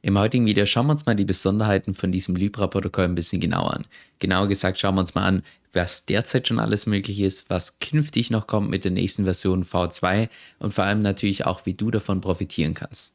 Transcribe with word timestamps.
Im 0.00 0.16
heutigen 0.16 0.46
Video 0.46 0.64
schauen 0.64 0.86
wir 0.86 0.92
uns 0.92 1.06
mal 1.06 1.16
die 1.16 1.24
Besonderheiten 1.24 1.92
von 1.92 2.12
diesem 2.12 2.36
Libra-Protokoll 2.36 3.06
ein 3.06 3.16
bisschen 3.16 3.40
genauer 3.40 3.74
an. 3.74 3.86
Genauer 4.20 4.46
gesagt 4.46 4.78
schauen 4.78 4.94
wir 4.94 5.00
uns 5.00 5.16
mal 5.16 5.24
an, 5.24 5.42
was 5.72 6.06
derzeit 6.06 6.46
schon 6.46 6.60
alles 6.60 6.86
möglich 6.86 7.20
ist, 7.20 7.50
was 7.50 7.80
künftig 7.80 8.30
noch 8.30 8.46
kommt 8.46 8.70
mit 8.70 8.84
der 8.84 8.92
nächsten 8.92 9.24
Version 9.24 9.64
V2 9.64 10.28
und 10.60 10.72
vor 10.72 10.84
allem 10.84 11.02
natürlich 11.02 11.46
auch, 11.46 11.66
wie 11.66 11.74
du 11.74 11.90
davon 11.90 12.20
profitieren 12.20 12.74
kannst. 12.74 13.14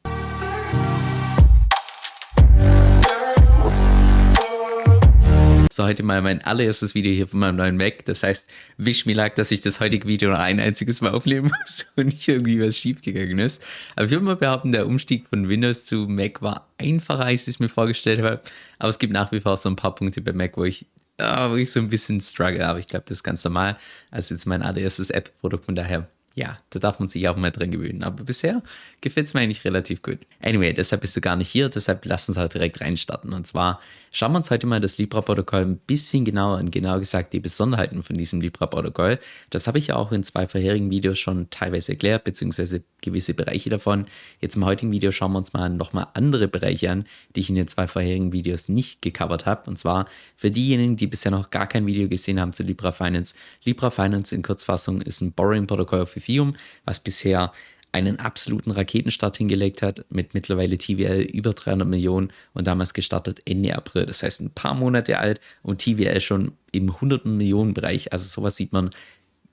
So, 5.74 5.82
heute 5.82 6.04
mal 6.04 6.22
mein 6.22 6.40
allererstes 6.40 6.94
Video 6.94 7.12
hier 7.12 7.26
von 7.26 7.40
meinem 7.40 7.56
neuen 7.56 7.76
Mac. 7.76 8.04
Das 8.04 8.22
heißt, 8.22 8.48
wisch 8.76 9.06
mir 9.06 9.16
lag, 9.16 9.34
dass 9.34 9.50
ich 9.50 9.60
das 9.60 9.80
heutige 9.80 10.06
Video 10.06 10.30
noch 10.30 10.38
ein 10.38 10.60
einziges 10.60 11.00
Mal 11.00 11.10
aufnehmen 11.10 11.50
muss 11.50 11.86
und 11.96 12.06
nicht 12.06 12.28
irgendwie 12.28 12.64
was 12.64 12.76
schief 12.76 13.02
gegangen 13.02 13.40
ist. 13.40 13.60
Aber 13.96 14.04
ich 14.04 14.12
würde 14.12 14.24
mal 14.24 14.36
behaupten, 14.36 14.70
der 14.70 14.86
Umstieg 14.86 15.28
von 15.28 15.48
Windows 15.48 15.84
zu 15.84 16.06
Mac 16.06 16.42
war 16.42 16.68
einfacher, 16.78 17.24
als 17.24 17.48
ich 17.48 17.54
es 17.54 17.58
mir 17.58 17.68
vorgestellt 17.68 18.22
habe. 18.22 18.40
Aber 18.78 18.88
es 18.88 19.00
gibt 19.00 19.12
nach 19.12 19.32
wie 19.32 19.40
vor 19.40 19.56
so 19.56 19.68
ein 19.68 19.74
paar 19.74 19.96
Punkte 19.96 20.20
bei 20.20 20.32
Mac, 20.32 20.56
wo 20.56 20.62
ich, 20.62 20.86
oh, 21.20 21.50
wo 21.50 21.56
ich 21.56 21.72
so 21.72 21.80
ein 21.80 21.88
bisschen 21.88 22.20
struggle. 22.20 22.64
Aber 22.64 22.78
ich 22.78 22.86
glaube, 22.86 23.06
das 23.08 23.18
ist 23.18 23.24
ganz 23.24 23.42
normal. 23.42 23.76
Also 24.12 24.32
jetzt 24.32 24.46
mein 24.46 24.62
allererstes 24.62 25.10
App-Produkt, 25.10 25.64
von 25.64 25.74
daher 25.74 26.06
ja, 26.34 26.58
da 26.70 26.80
darf 26.80 26.98
man 26.98 27.08
sich 27.08 27.28
auch 27.28 27.36
mal 27.36 27.50
dran 27.50 27.70
gewöhnen. 27.70 28.02
Aber 28.02 28.24
bisher 28.24 28.62
gefällt 29.00 29.26
es 29.26 29.34
mir 29.34 29.40
eigentlich 29.40 29.64
relativ 29.64 30.02
gut. 30.02 30.18
Anyway, 30.42 30.72
deshalb 30.72 31.02
bist 31.02 31.16
du 31.16 31.20
gar 31.20 31.36
nicht 31.36 31.48
hier, 31.48 31.68
deshalb 31.68 32.04
lass 32.06 32.28
uns 32.28 32.36
halt 32.36 32.54
direkt 32.54 32.80
reinstarten. 32.80 33.32
Und 33.32 33.46
zwar 33.46 33.80
schauen 34.10 34.32
wir 34.32 34.38
uns 34.38 34.50
heute 34.50 34.66
mal 34.66 34.80
das 34.80 34.98
Libra-Protokoll 34.98 35.62
ein 35.62 35.76
bisschen 35.78 36.24
genauer 36.24 36.58
an, 36.58 36.72
genau 36.72 36.98
gesagt 36.98 37.32
die 37.32 37.40
Besonderheiten 37.40 38.02
von 38.02 38.16
diesem 38.16 38.40
Libra-Protokoll. 38.40 39.20
Das 39.50 39.68
habe 39.68 39.78
ich 39.78 39.88
ja 39.88 39.96
auch 39.96 40.10
in 40.10 40.24
zwei 40.24 40.48
vorherigen 40.48 40.90
Videos 40.90 41.20
schon 41.20 41.50
teilweise 41.50 41.92
erklärt, 41.92 42.24
beziehungsweise 42.24 42.82
gewisse 43.00 43.34
Bereiche 43.34 43.70
davon. 43.70 44.06
Jetzt 44.40 44.56
im 44.56 44.64
heutigen 44.64 44.90
Video 44.90 45.12
schauen 45.12 45.32
wir 45.32 45.38
uns 45.38 45.52
mal 45.52 45.68
nochmal 45.70 46.08
andere 46.14 46.48
Bereiche 46.48 46.90
an, 46.90 47.04
die 47.36 47.40
ich 47.40 47.48
in 47.48 47.54
den 47.54 47.68
zwei 47.68 47.86
vorherigen 47.86 48.32
Videos 48.32 48.68
nicht 48.68 49.02
gecovert 49.02 49.46
habe. 49.46 49.70
Und 49.70 49.78
zwar 49.78 50.06
für 50.34 50.50
diejenigen, 50.50 50.96
die 50.96 51.06
bisher 51.06 51.30
noch 51.30 51.50
gar 51.50 51.68
kein 51.68 51.86
Video 51.86 52.08
gesehen 52.08 52.40
haben 52.40 52.52
zu 52.52 52.64
Libra 52.64 52.90
Finance. 52.90 53.34
Libra 53.62 53.90
Finance 53.90 54.34
in 54.34 54.42
Kurzfassung 54.42 55.00
ist 55.00 55.20
ein 55.20 55.32
Borrowing-Protokoll 55.32 56.06
für 56.06 56.23
Ethereum, 56.24 56.56
was 56.84 57.00
bisher 57.00 57.52
einen 57.94 58.18
absoluten 58.18 58.72
Raketenstart 58.72 59.36
hingelegt 59.36 59.80
hat 59.80 60.04
mit 60.10 60.34
mittlerweile 60.34 60.76
TVL 60.76 61.20
über 61.32 61.52
300 61.52 61.86
Millionen 61.86 62.32
und 62.52 62.66
damals 62.66 62.92
gestartet 62.92 63.40
Ende 63.44 63.76
April. 63.76 64.04
Das 64.06 64.24
heißt 64.24 64.40
ein 64.40 64.50
paar 64.50 64.74
Monate 64.74 65.20
alt 65.20 65.40
und 65.62 65.78
TVL 65.78 66.20
schon 66.20 66.52
im 66.72 66.90
100 66.90 67.24
Millionen 67.24 67.72
Bereich. 67.72 68.12
Also 68.12 68.26
sowas 68.26 68.56
sieht 68.56 68.72
man 68.72 68.90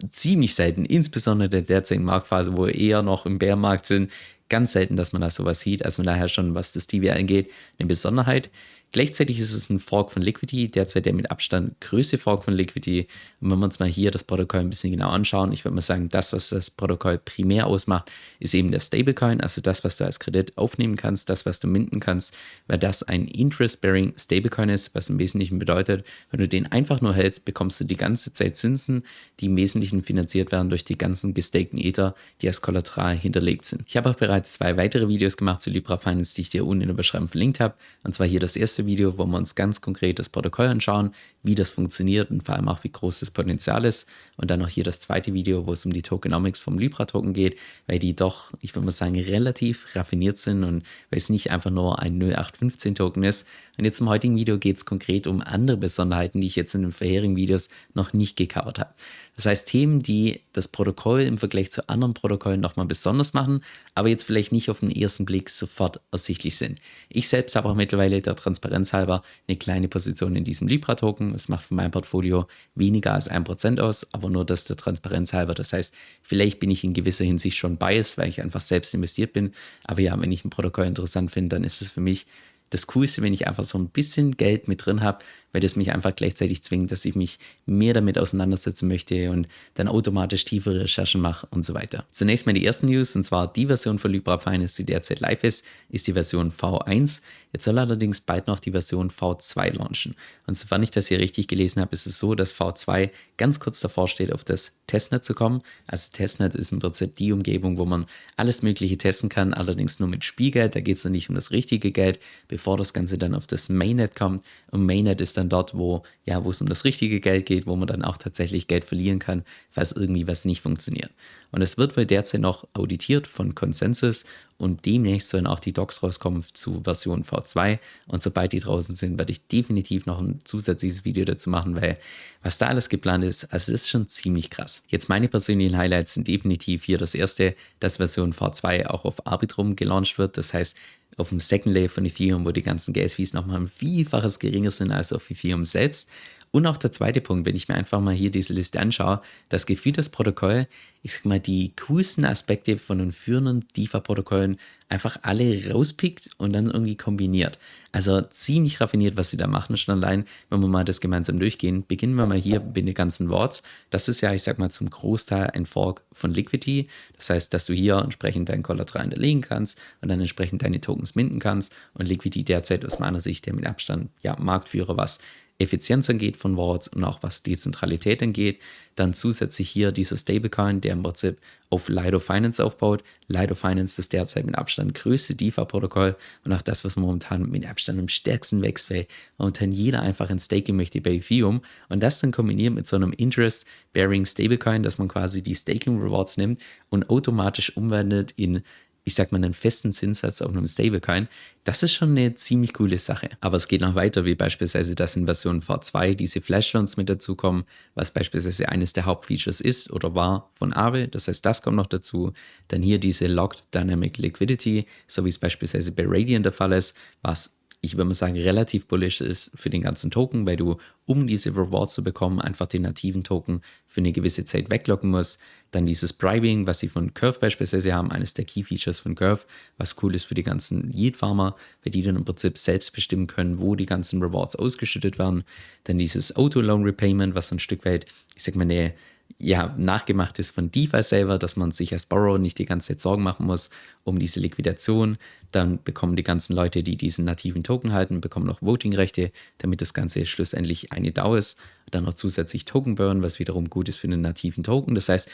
ziemlich 0.09 0.55
selten, 0.55 0.85
insbesondere 0.85 1.45
in 1.45 1.51
der 1.51 1.61
derzeitigen 1.61 2.05
Marktphase, 2.05 2.57
wo 2.57 2.65
wir 2.65 2.73
eher 2.73 3.03
noch 3.03 3.27
im 3.27 3.37
Bärmarkt 3.37 3.85
sind. 3.85 4.11
Ganz 4.49 4.71
selten, 4.71 4.95
dass 4.95 5.13
man 5.13 5.21
da 5.21 5.29
sowas 5.29 5.59
sieht. 5.59 5.85
Also 5.85 5.97
von 5.97 6.05
daher 6.05 6.27
schon, 6.27 6.55
was 6.55 6.73
das 6.73 6.87
TVL 6.87 7.11
angeht, 7.11 7.51
eine 7.77 7.87
Besonderheit. 7.87 8.49
Gleichzeitig 8.93 9.39
ist 9.39 9.53
es 9.53 9.69
ein 9.69 9.79
Fork 9.79 10.11
von 10.11 10.21
Liquidity, 10.21 10.69
derzeit 10.69 11.05
der 11.05 11.13
mit 11.13 11.31
Abstand 11.31 11.79
größte 11.79 12.17
Fork 12.17 12.43
von 12.43 12.53
Liquidity. 12.53 13.07
Und 13.39 13.49
wenn 13.49 13.59
wir 13.59 13.65
uns 13.65 13.79
mal 13.79 13.87
hier 13.87 14.11
das 14.11 14.25
Protokoll 14.25 14.59
ein 14.59 14.69
bisschen 14.69 14.91
genau 14.91 15.09
anschauen, 15.09 15.53
ich 15.53 15.63
würde 15.63 15.75
mal 15.75 15.81
sagen, 15.81 16.09
das, 16.09 16.33
was 16.33 16.49
das 16.49 16.69
Protokoll 16.69 17.17
primär 17.17 17.67
ausmacht, 17.67 18.11
ist 18.39 18.53
eben 18.53 18.69
der 18.69 18.81
Stablecoin, 18.81 19.39
also 19.39 19.61
das, 19.61 19.85
was 19.85 19.95
du 19.95 20.03
als 20.03 20.19
Kredit 20.19 20.57
aufnehmen 20.57 20.97
kannst, 20.97 21.29
das, 21.29 21.45
was 21.45 21.61
du 21.61 21.67
minden 21.67 22.01
kannst, 22.01 22.35
weil 22.67 22.79
das 22.79 23.01
ein 23.03 23.27
Interest-Bearing 23.27 24.13
Stablecoin 24.17 24.67
ist, 24.67 24.93
was 24.93 25.09
im 25.09 25.19
Wesentlichen 25.19 25.57
bedeutet, 25.57 26.05
wenn 26.29 26.41
du 26.41 26.47
den 26.49 26.69
einfach 26.69 26.99
nur 26.99 27.13
hältst, 27.13 27.45
bekommst 27.45 27.79
du 27.79 27.85
die 27.85 27.95
ganze 27.95 28.33
Zeit 28.33 28.57
Zinsen, 28.57 29.03
die 29.39 29.45
im 29.45 29.55
Wesentlichen 29.55 30.03
finanziert 30.03 30.51
werden 30.51 30.69
durch 30.69 30.83
die 30.83 30.97
ganzen 30.97 31.33
gestakten 31.33 31.79
Ether, 31.79 32.13
die 32.41 32.47
als 32.47 32.61
Kollateral 32.61 33.15
hinterlegt 33.15 33.63
sind. 33.63 33.83
Ich 33.87 33.95
habe 33.95 34.09
auch 34.09 34.15
bereits 34.15 34.53
zwei 34.53 34.75
weitere 34.75 35.07
Videos 35.07 35.37
gemacht 35.37 35.61
zu 35.61 35.69
Libra 35.69 35.97
Finance, 35.97 36.35
die 36.35 36.41
ich 36.41 36.49
dir 36.49 36.65
unten 36.65 36.81
in 36.81 36.87
der 36.89 36.95
Beschreibung 36.95 37.29
verlinkt 37.29 37.61
habe. 37.61 37.75
Und 38.03 38.13
zwar 38.15 38.27
hier 38.27 38.41
das 38.41 38.57
erste 38.57 38.80
erste 38.81 38.85
Video, 38.87 39.17
wo 39.17 39.25
wir 39.25 39.37
uns 39.37 39.53
ganz 39.53 39.81
konkret 39.81 40.17
das 40.17 40.29
Protokoll 40.29 40.67
anschauen, 40.67 41.11
wie 41.43 41.55
das 41.55 41.69
funktioniert 41.69 42.31
und 42.31 42.43
vor 42.43 42.55
allem 42.55 42.67
auch, 42.67 42.83
wie 42.83 42.91
groß 42.91 43.19
das 43.19 43.29
Potenzial 43.29 43.85
ist. 43.85 44.07
Und 44.37 44.49
dann 44.49 44.59
noch 44.59 44.69
hier 44.69 44.83
das 44.83 44.99
zweite 44.99 45.33
Video, 45.33 45.67
wo 45.67 45.73
es 45.73 45.85
um 45.85 45.93
die 45.93 46.01
Tokenomics 46.01 46.59
vom 46.59 46.79
Libra-Token 46.79 47.33
geht, 47.33 47.57
weil 47.87 47.99
die 47.99 48.15
doch, 48.15 48.51
ich 48.61 48.73
würde 48.75 48.85
mal 48.85 48.91
sagen, 48.91 49.19
relativ 49.19 49.95
raffiniert 49.95 50.37
sind 50.39 50.63
und 50.63 50.83
weil 51.09 51.17
es 51.17 51.29
nicht 51.29 51.51
einfach 51.51 51.69
nur 51.69 51.99
ein 51.99 52.21
0815-Token 52.21 53.23
ist. 53.23 53.47
Und 53.77 53.85
jetzt 53.85 54.01
im 54.01 54.09
heutigen 54.09 54.35
Video 54.35 54.57
geht 54.57 54.77
es 54.77 54.85
konkret 54.85 55.27
um 55.27 55.41
andere 55.41 55.77
Besonderheiten, 55.77 56.41
die 56.41 56.47
ich 56.47 56.55
jetzt 56.55 56.73
in 56.73 56.81
den 56.81 56.91
vorherigen 56.91 57.35
Videos 57.35 57.69
noch 57.93 58.13
nicht 58.13 58.35
gecovert 58.35 58.79
habe. 58.79 58.93
Das 59.41 59.47
heißt, 59.47 59.69
Themen, 59.69 59.97
die 60.01 60.41
das 60.53 60.67
Protokoll 60.67 61.21
im 61.21 61.39
Vergleich 61.39 61.71
zu 61.71 61.89
anderen 61.89 62.13
Protokollen 62.13 62.61
nochmal 62.61 62.85
besonders 62.85 63.33
machen, 63.33 63.63
aber 63.95 64.07
jetzt 64.07 64.21
vielleicht 64.21 64.51
nicht 64.51 64.69
auf 64.69 64.81
den 64.81 64.91
ersten 64.91 65.25
Blick 65.25 65.49
sofort 65.49 65.99
ersichtlich 66.11 66.57
sind. 66.57 66.77
Ich 67.09 67.27
selbst 67.27 67.55
habe 67.55 67.67
auch 67.67 67.73
mittlerweile 67.73 68.21
der 68.21 68.35
Transparenz 68.35 68.93
halber 68.93 69.23
eine 69.47 69.57
kleine 69.57 69.87
Position 69.87 70.35
in 70.35 70.43
diesem 70.43 70.67
Libra-Token. 70.67 71.33
Es 71.33 71.49
macht 71.49 71.65
für 71.65 71.73
mein 71.73 71.89
Portfolio 71.89 72.45
weniger 72.75 73.15
als 73.15 73.31
1% 73.31 73.79
aus, 73.79 74.05
aber 74.13 74.29
nur 74.29 74.45
das 74.45 74.65
der 74.65 74.75
Transparenz 74.75 75.33
halber. 75.33 75.55
Das 75.55 75.73
heißt, 75.73 75.91
vielleicht 76.21 76.59
bin 76.59 76.69
ich 76.69 76.83
in 76.83 76.93
gewisser 76.93 77.25
Hinsicht 77.25 77.57
schon 77.57 77.77
biased, 77.77 78.19
weil 78.19 78.29
ich 78.29 78.43
einfach 78.43 78.61
selbst 78.61 78.93
investiert 78.93 79.33
bin. 79.33 79.55
Aber 79.85 80.01
ja, 80.01 80.21
wenn 80.21 80.31
ich 80.31 80.45
ein 80.45 80.51
Protokoll 80.51 80.85
interessant 80.85 81.31
finde, 81.31 81.55
dann 81.55 81.63
ist 81.63 81.81
es 81.81 81.91
für 81.91 82.01
mich 82.01 82.27
das 82.69 82.85
Coolste, 82.87 83.23
wenn 83.23 83.33
ich 83.33 83.47
einfach 83.47 83.63
so 83.63 83.77
ein 83.77 83.89
bisschen 83.89 84.37
Geld 84.37 84.67
mit 84.67 84.85
drin 84.85 85.01
habe, 85.01 85.25
weil 85.51 85.61
das 85.61 85.75
mich 85.75 85.91
einfach 85.91 86.15
gleichzeitig 86.15 86.63
zwingt, 86.63 86.91
dass 86.91 87.05
ich 87.05 87.15
mich 87.15 87.39
mehr 87.65 87.93
damit 87.93 88.17
auseinandersetzen 88.17 88.87
möchte 88.87 89.31
und 89.31 89.47
dann 89.73 89.87
automatisch 89.87 90.45
tiefere 90.45 90.81
Recherchen 90.81 91.21
mache 91.21 91.47
und 91.51 91.63
so 91.63 91.73
weiter. 91.73 92.05
Zunächst 92.11 92.45
mal 92.45 92.53
die 92.53 92.65
ersten 92.65 92.87
News, 92.87 93.15
und 93.15 93.23
zwar 93.23 93.51
die 93.51 93.65
Version 93.65 93.99
von 93.99 94.11
Libra 94.11 94.39
Finance, 94.39 94.75
die 94.77 94.85
derzeit 94.85 95.19
live 95.19 95.43
ist, 95.43 95.65
ist 95.89 96.07
die 96.07 96.13
Version 96.13 96.51
V1. 96.51 97.21
Jetzt 97.53 97.65
soll 97.65 97.79
allerdings 97.79 98.21
bald 98.21 98.47
noch 98.47 98.59
die 98.59 98.71
Version 98.71 99.11
V2 99.11 99.77
launchen. 99.77 100.15
Und 100.47 100.55
sofern 100.55 100.83
ich 100.83 100.91
das 100.91 101.07
hier 101.07 101.19
richtig 101.19 101.47
gelesen 101.47 101.81
habe, 101.81 101.93
ist 101.93 102.05
es 102.05 102.17
so, 102.17 102.33
dass 102.33 102.55
V2 102.55 103.09
ganz 103.37 103.59
kurz 103.59 103.81
davor 103.81 104.07
steht, 104.07 104.31
auf 104.31 104.43
das 104.45 104.73
Testnet 104.87 105.23
zu 105.23 105.33
kommen. 105.33 105.61
Also 105.87 106.11
Testnet 106.13 106.55
ist 106.55 106.71
im 106.71 106.79
Prinzip 106.79 107.15
die 107.15 107.33
Umgebung, 107.33 107.77
wo 107.77 107.85
man 107.85 108.05
alles 108.37 108.61
Mögliche 108.61 108.97
testen 108.97 109.29
kann, 109.29 109.53
allerdings 109.53 109.99
nur 109.99 110.07
mit 110.07 110.23
Spielgeld. 110.23 110.75
Da 110.75 110.79
geht 110.79 110.97
es 110.97 111.03
noch 111.03 111.11
nicht 111.11 111.29
um 111.29 111.35
das 111.35 111.51
richtige 111.51 111.91
Geld, 111.91 112.19
bevor 112.47 112.77
das 112.77 112.93
Ganze 112.93 113.17
dann 113.17 113.35
auf 113.35 113.47
das 113.47 113.67
Mainnet 113.67 114.15
kommt. 114.15 114.45
Und 114.69 114.85
Mainnet 114.85 115.19
ist 115.19 115.35
dann 115.35 115.40
dann 115.41 115.49
dort, 115.49 115.75
wo, 115.75 116.03
ja, 116.25 116.43
wo 116.45 116.51
es 116.51 116.61
um 116.61 116.69
das 116.69 116.85
richtige 116.85 117.19
Geld 117.19 117.45
geht, 117.45 117.67
wo 117.67 117.75
man 117.75 117.87
dann 117.87 118.03
auch 118.03 118.17
tatsächlich 118.17 118.67
Geld 118.67 118.85
verlieren 118.85 119.19
kann, 119.19 119.43
falls 119.69 119.91
irgendwie 119.91 120.27
was 120.27 120.45
nicht 120.45 120.61
funktioniert. 120.61 121.11
Und 121.51 121.61
es 121.61 121.77
wird 121.77 121.97
wohl 121.97 122.05
derzeit 122.05 122.41
noch 122.41 122.67
auditiert 122.73 123.27
von 123.27 123.55
Consensus 123.55 124.25
und 124.57 124.85
demnächst 124.85 125.29
sollen 125.29 125.47
auch 125.47 125.59
die 125.59 125.73
Docs 125.73 126.01
rauskommen 126.01 126.43
zu 126.53 126.81
Version 126.83 127.23
V2. 127.23 127.79
Und 128.07 128.23
sobald 128.23 128.53
die 128.53 128.59
draußen 128.59 128.95
sind, 128.95 129.17
werde 129.17 129.31
ich 129.31 129.47
definitiv 129.47 130.05
noch 130.05 130.21
ein 130.21 130.39
zusätzliches 130.43 131.03
Video 131.03 131.25
dazu 131.25 131.49
machen, 131.49 131.75
weil 131.75 131.97
was 132.41 132.57
da 132.57 132.67
alles 132.67 132.87
geplant 132.87 133.23
ist, 133.23 133.51
also 133.51 133.73
ist 133.73 133.89
schon 133.89 134.07
ziemlich 134.07 134.49
krass. 134.49 134.83
Jetzt 134.87 135.09
meine 135.09 135.27
persönlichen 135.27 135.77
Highlights 135.77 136.13
sind 136.13 136.27
definitiv 136.27 136.85
hier 136.85 136.97
das 136.97 137.15
erste, 137.15 137.55
dass 137.79 137.97
Version 137.97 138.33
V2 138.33 138.87
auch 138.87 139.03
auf 139.03 139.27
Arbitrum 139.27 139.75
gelauncht 139.75 140.17
wird. 140.17 140.37
Das 140.37 140.53
heißt, 140.53 140.77
auf 141.17 141.29
dem 141.29 141.39
Second 141.39 141.73
Layer 141.73 141.89
von 141.89 142.05
Ethereum, 142.05 142.45
wo 142.45 142.51
die 142.51 142.63
ganzen 142.63 142.93
Gas-Fees 142.93 143.33
nochmal 143.33 143.57
ein 143.57 143.67
Vielfaches 143.67 144.39
geringer 144.39 144.71
sind 144.71 144.91
als 144.91 145.13
auf 145.13 145.29
Ethereum 145.29 145.65
selbst. 145.65 146.09
Und 146.51 146.67
auch 146.67 146.75
der 146.75 146.91
zweite 146.91 147.21
Punkt, 147.21 147.45
wenn 147.45 147.55
ich 147.55 147.69
mir 147.69 147.75
einfach 147.75 148.01
mal 148.01 148.13
hier 148.13 148.29
diese 148.29 148.53
Liste 148.53 148.79
anschaue, 148.79 149.21
das 149.47 149.65
Gefühl, 149.65 149.93
das 149.93 150.09
Protokoll, 150.09 150.67
ich 151.01 151.13
sag 151.13 151.25
mal, 151.25 151.39
die 151.39 151.73
coolsten 151.87 152.25
Aspekte 152.25 152.77
von 152.77 152.97
den 152.97 153.13
führenden 153.13 153.65
DeFi-Protokollen 153.75 154.57
einfach 154.89 155.17
alle 155.21 155.71
rauspickt 155.71 156.29
und 156.37 156.51
dann 156.51 156.69
irgendwie 156.69 156.97
kombiniert. 156.97 157.57
Also 157.93 158.19
ziemlich 158.21 158.81
raffiniert, 158.81 159.15
was 159.15 159.29
sie 159.29 159.37
da 159.37 159.47
machen, 159.47 159.77
schon 159.77 159.95
allein, 159.95 160.25
wenn 160.49 160.59
wir 160.59 160.67
mal 160.67 160.83
das 160.83 160.99
gemeinsam 160.99 161.39
durchgehen. 161.39 161.85
Beginnen 161.87 162.15
wir 162.15 162.25
mal 162.25 162.37
hier 162.37 162.59
mit 162.59 162.75
den 162.75 162.93
ganzen 162.93 163.29
Worts. 163.29 163.63
Das 163.89 164.09
ist 164.09 164.19
ja, 164.19 164.33
ich 164.33 164.43
sag 164.43 164.59
mal, 164.59 164.69
zum 164.69 164.89
Großteil 164.89 165.51
ein 165.51 165.65
Fork 165.65 166.03
von 166.11 166.31
Liquidity. 166.33 166.89
Das 167.15 167.29
heißt, 167.29 167.53
dass 167.53 167.65
du 167.65 167.73
hier 167.73 167.97
entsprechend 167.97 168.49
dein 168.49 168.63
Kollateral 168.63 169.03
hinterlegen 169.03 169.41
kannst 169.41 169.79
und 170.01 170.09
dann 170.09 170.19
entsprechend 170.19 170.61
deine 170.61 170.81
Tokens 170.81 171.15
minden 171.15 171.39
kannst. 171.39 171.73
Und 171.93 172.07
Liquidity 172.07 172.43
derzeit 172.43 172.85
aus 172.85 172.99
meiner 172.99 173.21
Sicht 173.21 173.45
der 173.45 173.53
mit 173.53 173.65
Abstand 173.65 174.09
ja 174.21 174.35
Marktführer, 174.37 174.97
was 174.97 175.19
Effizienz 175.61 176.09
angeht 176.09 176.37
von 176.37 176.57
Vaults 176.57 176.87
und 176.87 177.03
auch 177.03 177.23
was 177.23 177.43
Dezentralität 177.43 178.21
angeht. 178.21 178.59
Dann 178.95 179.13
zusätzlich 179.13 179.69
hier 179.69 179.91
dieser 179.91 180.17
Stablecoin, 180.17 180.81
der 180.81 180.93
im 180.93 181.03
Prinzip 181.03 181.37
auf 181.69 181.87
Lido 181.87 182.19
Finance 182.19 182.63
aufbaut. 182.63 183.03
Lido 183.27 183.55
Finance 183.55 183.99
ist 183.99 184.11
derzeit 184.11 184.45
mit 184.45 184.55
Abstand 184.55 184.93
größte 184.93 185.35
DeFi-Protokoll 185.35 186.15
und 186.43 186.53
auch 186.53 186.61
das, 186.61 186.83
was 186.83 186.97
momentan 186.97 187.49
mit 187.49 187.65
Abstand 187.65 187.99
am 187.99 188.09
stärksten 188.09 188.61
wächst, 188.61 188.91
weil 188.91 189.07
momentan 189.37 189.71
jeder 189.71 190.01
einfach 190.01 190.29
ein 190.29 190.39
Staking 190.39 190.75
möchte 190.75 190.99
bei 190.99 191.13
Ethereum 191.13 191.61
und 191.87 192.01
das 192.01 192.19
dann 192.19 192.31
kombiniert 192.31 192.73
mit 192.73 192.85
so 192.85 192.97
einem 192.97 193.13
Interest-Bearing 193.13 194.25
Stablecoin, 194.25 194.83
dass 194.83 194.97
man 194.97 195.07
quasi 195.07 195.41
die 195.41 195.55
Staking 195.55 196.01
Rewards 196.01 196.37
nimmt 196.37 196.59
und 196.89 197.09
automatisch 197.09 197.75
umwandelt 197.77 198.33
in 198.35 198.63
ich 199.03 199.15
sag 199.15 199.31
mal, 199.31 199.37
einen 199.37 199.53
festen 199.53 199.93
Zinssatz 199.93 200.41
auf 200.41 200.51
einem 200.51 200.67
Stablecoin, 200.67 201.27
das 201.63 201.83
ist 201.83 201.93
schon 201.93 202.11
eine 202.11 202.35
ziemlich 202.35 202.73
coole 202.73 202.97
Sache. 202.97 203.29
Aber 203.39 203.57
es 203.57 203.67
geht 203.67 203.81
noch 203.81 203.95
weiter, 203.95 204.25
wie 204.25 204.35
beispielsweise, 204.35 204.95
dass 204.95 205.15
in 205.15 205.25
Version 205.25 205.61
V2 205.61 206.15
diese 206.15 206.41
Flashloans 206.41 206.97
mit 206.97 207.09
dazukommen, 207.09 207.63
was 207.95 208.11
beispielsweise 208.11 208.69
eines 208.69 208.93
der 208.93 209.05
Hauptfeatures 209.05 209.61
ist 209.61 209.91
oder 209.91 210.13
war 210.13 210.49
von 210.53 210.73
Aave. 210.73 211.07
Das 211.07 211.27
heißt, 211.27 211.45
das 211.45 211.61
kommt 211.61 211.77
noch 211.77 211.87
dazu. 211.87 212.33
Dann 212.67 212.81
hier 212.81 212.99
diese 212.99 213.27
Locked 213.27 213.73
Dynamic 213.73 214.17
Liquidity, 214.17 214.85
so 215.07 215.25
wie 215.25 215.29
es 215.29 215.39
beispielsweise 215.39 215.91
bei 215.91 216.03
Radiant 216.05 216.45
der 216.45 216.53
Fall 216.53 216.73
ist, 216.73 216.95
was 217.21 217.60
ich 217.83 217.97
würde 217.97 218.05
mal 218.05 218.13
sagen, 218.13 218.37
relativ 218.37 218.87
bullish 218.87 219.21
ist 219.21 219.51
für 219.55 219.71
den 219.71 219.81
ganzen 219.81 220.11
Token, 220.11 220.45
weil 220.45 220.55
du, 220.55 220.77
um 221.07 221.25
diese 221.25 221.49
Rewards 221.49 221.95
zu 221.95 222.03
bekommen, 222.03 222.39
einfach 222.39 222.67
den 222.67 222.83
nativen 222.83 223.23
Token 223.23 223.61
für 223.87 224.01
eine 224.01 224.11
gewisse 224.11 224.45
Zeit 224.45 224.69
weglocken 224.69 225.09
musst. 225.09 225.39
Dann 225.71 225.87
dieses 225.87 226.13
Bribing, 226.13 226.67
was 226.67 226.77
sie 226.77 226.89
von 226.89 227.15
Curve 227.15 227.39
beispielsweise 227.39 227.93
haben, 227.93 228.11
eines 228.11 228.35
der 228.35 228.45
Key 228.45 228.61
Features 228.61 228.99
von 228.99 229.15
Curve, 229.15 229.45
was 229.77 229.95
cool 230.03 230.13
ist 230.13 230.25
für 230.25 230.35
die 230.35 230.43
ganzen 230.43 230.91
Yield-Farmer, 230.91 231.55
weil 231.83 231.91
die 231.91 232.03
dann 232.03 232.17
im 232.17 232.25
Prinzip 232.25 232.59
selbst 232.59 232.93
bestimmen 232.93 233.25
können, 233.25 233.59
wo 233.59 233.75
die 233.75 233.87
ganzen 233.87 234.21
Rewards 234.21 234.55
ausgeschüttet 234.55 235.17
werden. 235.17 235.43
Dann 235.85 235.97
dieses 235.97 236.35
Auto-Loan-Repayment, 236.35 237.33
was 237.33 237.47
so 237.47 237.55
ein 237.55 237.59
Stück 237.59 237.83
weit, 237.85 238.05
ich 238.35 238.43
sag 238.43 238.55
mal, 238.55 238.61
eine 238.61 238.93
ja, 239.41 239.73
nachgemacht 239.77 240.37
ist 240.39 240.51
von 240.51 240.71
DeFi 240.71 241.03
selber, 241.03 241.39
dass 241.39 241.55
man 241.55 241.71
sich 241.71 241.93
als 241.93 242.05
Borrower 242.05 242.37
nicht 242.37 242.59
die 242.59 242.65
ganze 242.65 242.89
Zeit 242.89 242.99
Sorgen 242.99 243.23
machen 243.23 243.45
muss 243.45 243.69
um 244.03 244.19
diese 244.19 244.39
Liquidation. 244.39 245.17
Dann 245.51 245.83
bekommen 245.83 246.15
die 246.15 246.23
ganzen 246.23 246.53
Leute, 246.53 246.83
die 246.83 246.95
diesen 246.95 247.25
nativen 247.25 247.63
Token 247.63 247.91
halten, 247.91 248.21
bekommen 248.21 248.45
noch 248.45 248.61
Voting-Rechte, 248.61 249.31
damit 249.57 249.81
das 249.81 249.93
Ganze 249.93 250.25
schlussendlich 250.25 250.91
eine 250.91 251.11
DAO 251.11 251.35
ist. 251.35 251.59
Dann 251.89 252.05
noch 252.05 252.13
zusätzlich 252.13 252.65
Token 252.65 252.95
Burn, 252.95 253.21
was 253.21 253.39
wiederum 253.39 253.69
gut 253.69 253.89
ist 253.89 253.97
für 253.97 254.07
den 254.07 254.21
nativen 254.21 254.63
Token. 254.63 254.95
Das 254.95 255.09
heißt, 255.09 255.29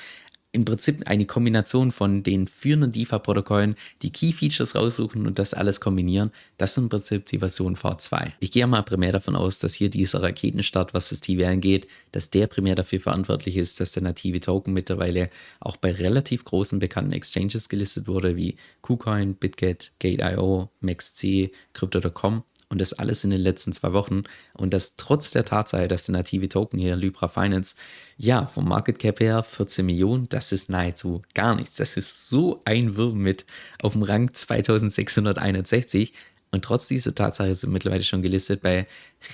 im 0.57 0.65
Prinzip 0.65 1.07
eine 1.07 1.25
Kombination 1.25 1.91
von 1.91 2.23
den 2.23 2.47
führenden 2.47 2.91
DeFi-Protokollen, 2.91 3.75
die 4.01 4.11
Key-Features 4.11 4.75
raussuchen 4.75 5.27
und 5.27 5.37
das 5.37 5.53
alles 5.53 5.79
kombinieren. 5.79 6.31
Das 6.57 6.71
ist 6.71 6.77
im 6.79 6.89
Prinzip 6.89 7.27
die 7.27 7.37
Version 7.37 7.75
V2. 7.75 8.33
Ich 8.39 8.51
gehe 8.51 8.65
mal 8.65 8.81
primär 8.81 9.11
davon 9.11 9.35
aus, 9.35 9.59
dass 9.59 9.75
hier 9.75 9.89
dieser 9.89 10.23
Raketenstart, 10.23 10.95
was 10.95 11.09
das 11.09 11.21
TV 11.21 11.47
angeht, 11.47 11.87
dass 12.11 12.31
der 12.31 12.47
primär 12.47 12.73
dafür 12.73 12.99
verantwortlich 12.99 13.55
ist, 13.55 13.79
dass 13.79 13.91
der 13.91 14.01
native 14.01 14.41
Token 14.41 14.73
mittlerweile 14.73 15.29
auch 15.59 15.77
bei 15.77 15.91
relativ 15.91 16.43
großen 16.43 16.79
bekannten 16.79 17.11
Exchanges 17.11 17.69
gelistet 17.69 18.07
wurde, 18.07 18.35
wie 18.35 18.57
KuCoin, 18.81 19.35
BitGet, 19.35 19.91
Gate.io, 19.99 20.71
MaxC, 20.81 21.51
Crypto.com 21.73 22.43
und 22.69 22.81
das 22.81 22.93
alles 22.93 23.23
in 23.23 23.29
den 23.29 23.39
letzten 23.39 23.71
zwei 23.71 23.93
Wochen. 23.93 24.23
Und 24.53 24.73
das 24.73 24.95
trotz 24.95 25.31
der 25.31 25.45
Tatsache, 25.45 25.87
dass 25.87 26.05
der 26.05 26.13
native 26.13 26.49
Token 26.49 26.79
hier, 26.79 26.95
Libra 26.95 27.27
Finance, 27.27 27.75
ja, 28.17 28.45
vom 28.45 28.67
Market 28.67 28.99
Cap 28.99 29.19
her 29.19 29.43
14 29.43 29.85
Millionen, 29.85 30.27
das 30.29 30.51
ist 30.51 30.69
nahezu 30.69 31.21
gar 31.33 31.55
nichts. 31.55 31.77
Das 31.77 31.97
ist 31.97 32.29
so 32.29 32.61
ein 32.65 32.97
Wurm 32.97 33.19
mit 33.19 33.45
auf 33.81 33.93
dem 33.93 34.03
Rang 34.03 34.33
2661. 34.33 36.13
Und 36.51 36.63
trotz 36.63 36.87
dieser 36.87 37.13
Tatsache 37.13 37.53
sind 37.53 37.73
mittlerweile 37.73 38.03
schon 38.03 38.21
gelistet 38.21 38.61
bei 38.61 38.87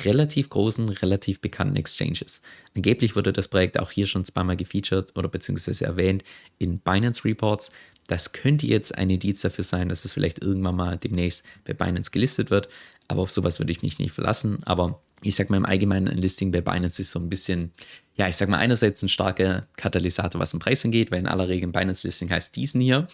relativ 0.03 0.49
großen, 0.49 0.89
relativ 0.89 1.41
bekannten 1.41 1.75
Exchanges. 1.75 2.41
Angeblich 2.75 3.15
wurde 3.15 3.31
das 3.31 3.47
Projekt 3.47 3.79
auch 3.79 3.91
hier 3.91 4.07
schon 4.07 4.25
zweimal 4.25 4.57
gefeatured 4.57 5.15
oder 5.15 5.29
beziehungsweise 5.29 5.85
erwähnt 5.85 6.23
in 6.57 6.79
Binance 6.79 7.23
Reports. 7.23 7.71
Das 8.07 8.33
könnte 8.33 8.65
jetzt 8.65 8.97
ein 8.97 9.09
Indiz 9.09 9.41
dafür 9.41 9.63
sein, 9.63 9.89
dass 9.89 10.05
es 10.05 10.13
vielleicht 10.13 10.39
irgendwann 10.39 10.75
mal 10.75 10.97
demnächst 10.97 11.45
bei 11.65 11.73
Binance 11.73 12.11
gelistet 12.11 12.49
wird. 12.49 12.67
Aber 13.07 13.21
auf 13.21 13.31
sowas 13.31 13.59
würde 13.59 13.71
ich 13.71 13.81
mich 13.83 13.99
nicht 13.99 14.11
verlassen. 14.11 14.59
Aber 14.65 15.01
ich 15.21 15.35
sag 15.35 15.49
mal 15.49 15.57
im 15.57 15.65
Allgemeinen, 15.65 16.07
ein 16.07 16.17
Listing 16.17 16.51
bei 16.51 16.61
Binance 16.61 17.01
ist 17.01 17.11
so 17.11 17.19
ein 17.19 17.29
bisschen, 17.29 17.71
ja, 18.15 18.27
ich 18.27 18.35
sag 18.35 18.49
mal 18.49 18.57
einerseits 18.57 19.01
ein 19.03 19.09
starker 19.09 19.67
Katalysator, 19.77 20.41
was 20.41 20.51
den 20.51 20.59
Preis 20.59 20.83
angeht, 20.83 21.11
weil 21.11 21.19
in 21.19 21.27
aller 21.27 21.47
Regel 21.47 21.69
ein 21.69 21.71
Binance-Listing 21.71 22.29
heißt 22.29 22.55
diesen 22.55 22.81
hier. 22.81 23.07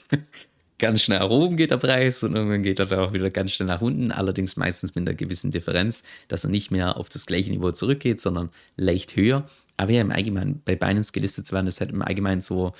Ganz 0.80 1.04
schnell 1.04 1.20
nach 1.20 1.30
oben 1.30 1.56
geht 1.56 1.72
der 1.72 1.78
Preis 1.78 2.24
und 2.24 2.36
irgendwann 2.36 2.64
geht 2.64 2.80
er 2.80 2.88
dann 2.88 3.00
auch 3.00 3.14
wieder 3.14 3.30
ganz 3.30 3.52
schnell 3.52 3.68
nach 3.68 3.81
unten, 3.81 4.12
allerdings 4.12 4.58
meistens 4.58 4.96
mit 4.96 5.08
einer 5.08 5.16
gewissen 5.16 5.52
Differenz, 5.52 6.04
dass 6.28 6.44
er 6.44 6.50
nicht 6.50 6.72
mehr 6.72 6.98
auf 6.98 7.10
das 7.10 7.26
gleiche 7.26 7.52
Niveau 7.52 7.72
zurückgeht, 7.72 8.20
sondern 8.20 8.50
leicht 8.76 9.16
höher. 9.16 9.48
Aber 9.78 9.92
ja, 9.92 10.02
im 10.02 10.12
Allgemeinen, 10.12 10.62
bei 10.66 10.76
Binance 10.76 11.12
gelistet 11.12 11.46
zu 11.46 11.54
werden, 11.54 11.68
ist 11.68 11.80
halt 11.80 11.92
im 11.92 12.02
Allgemeinen 12.02 12.42
so, 12.42 12.74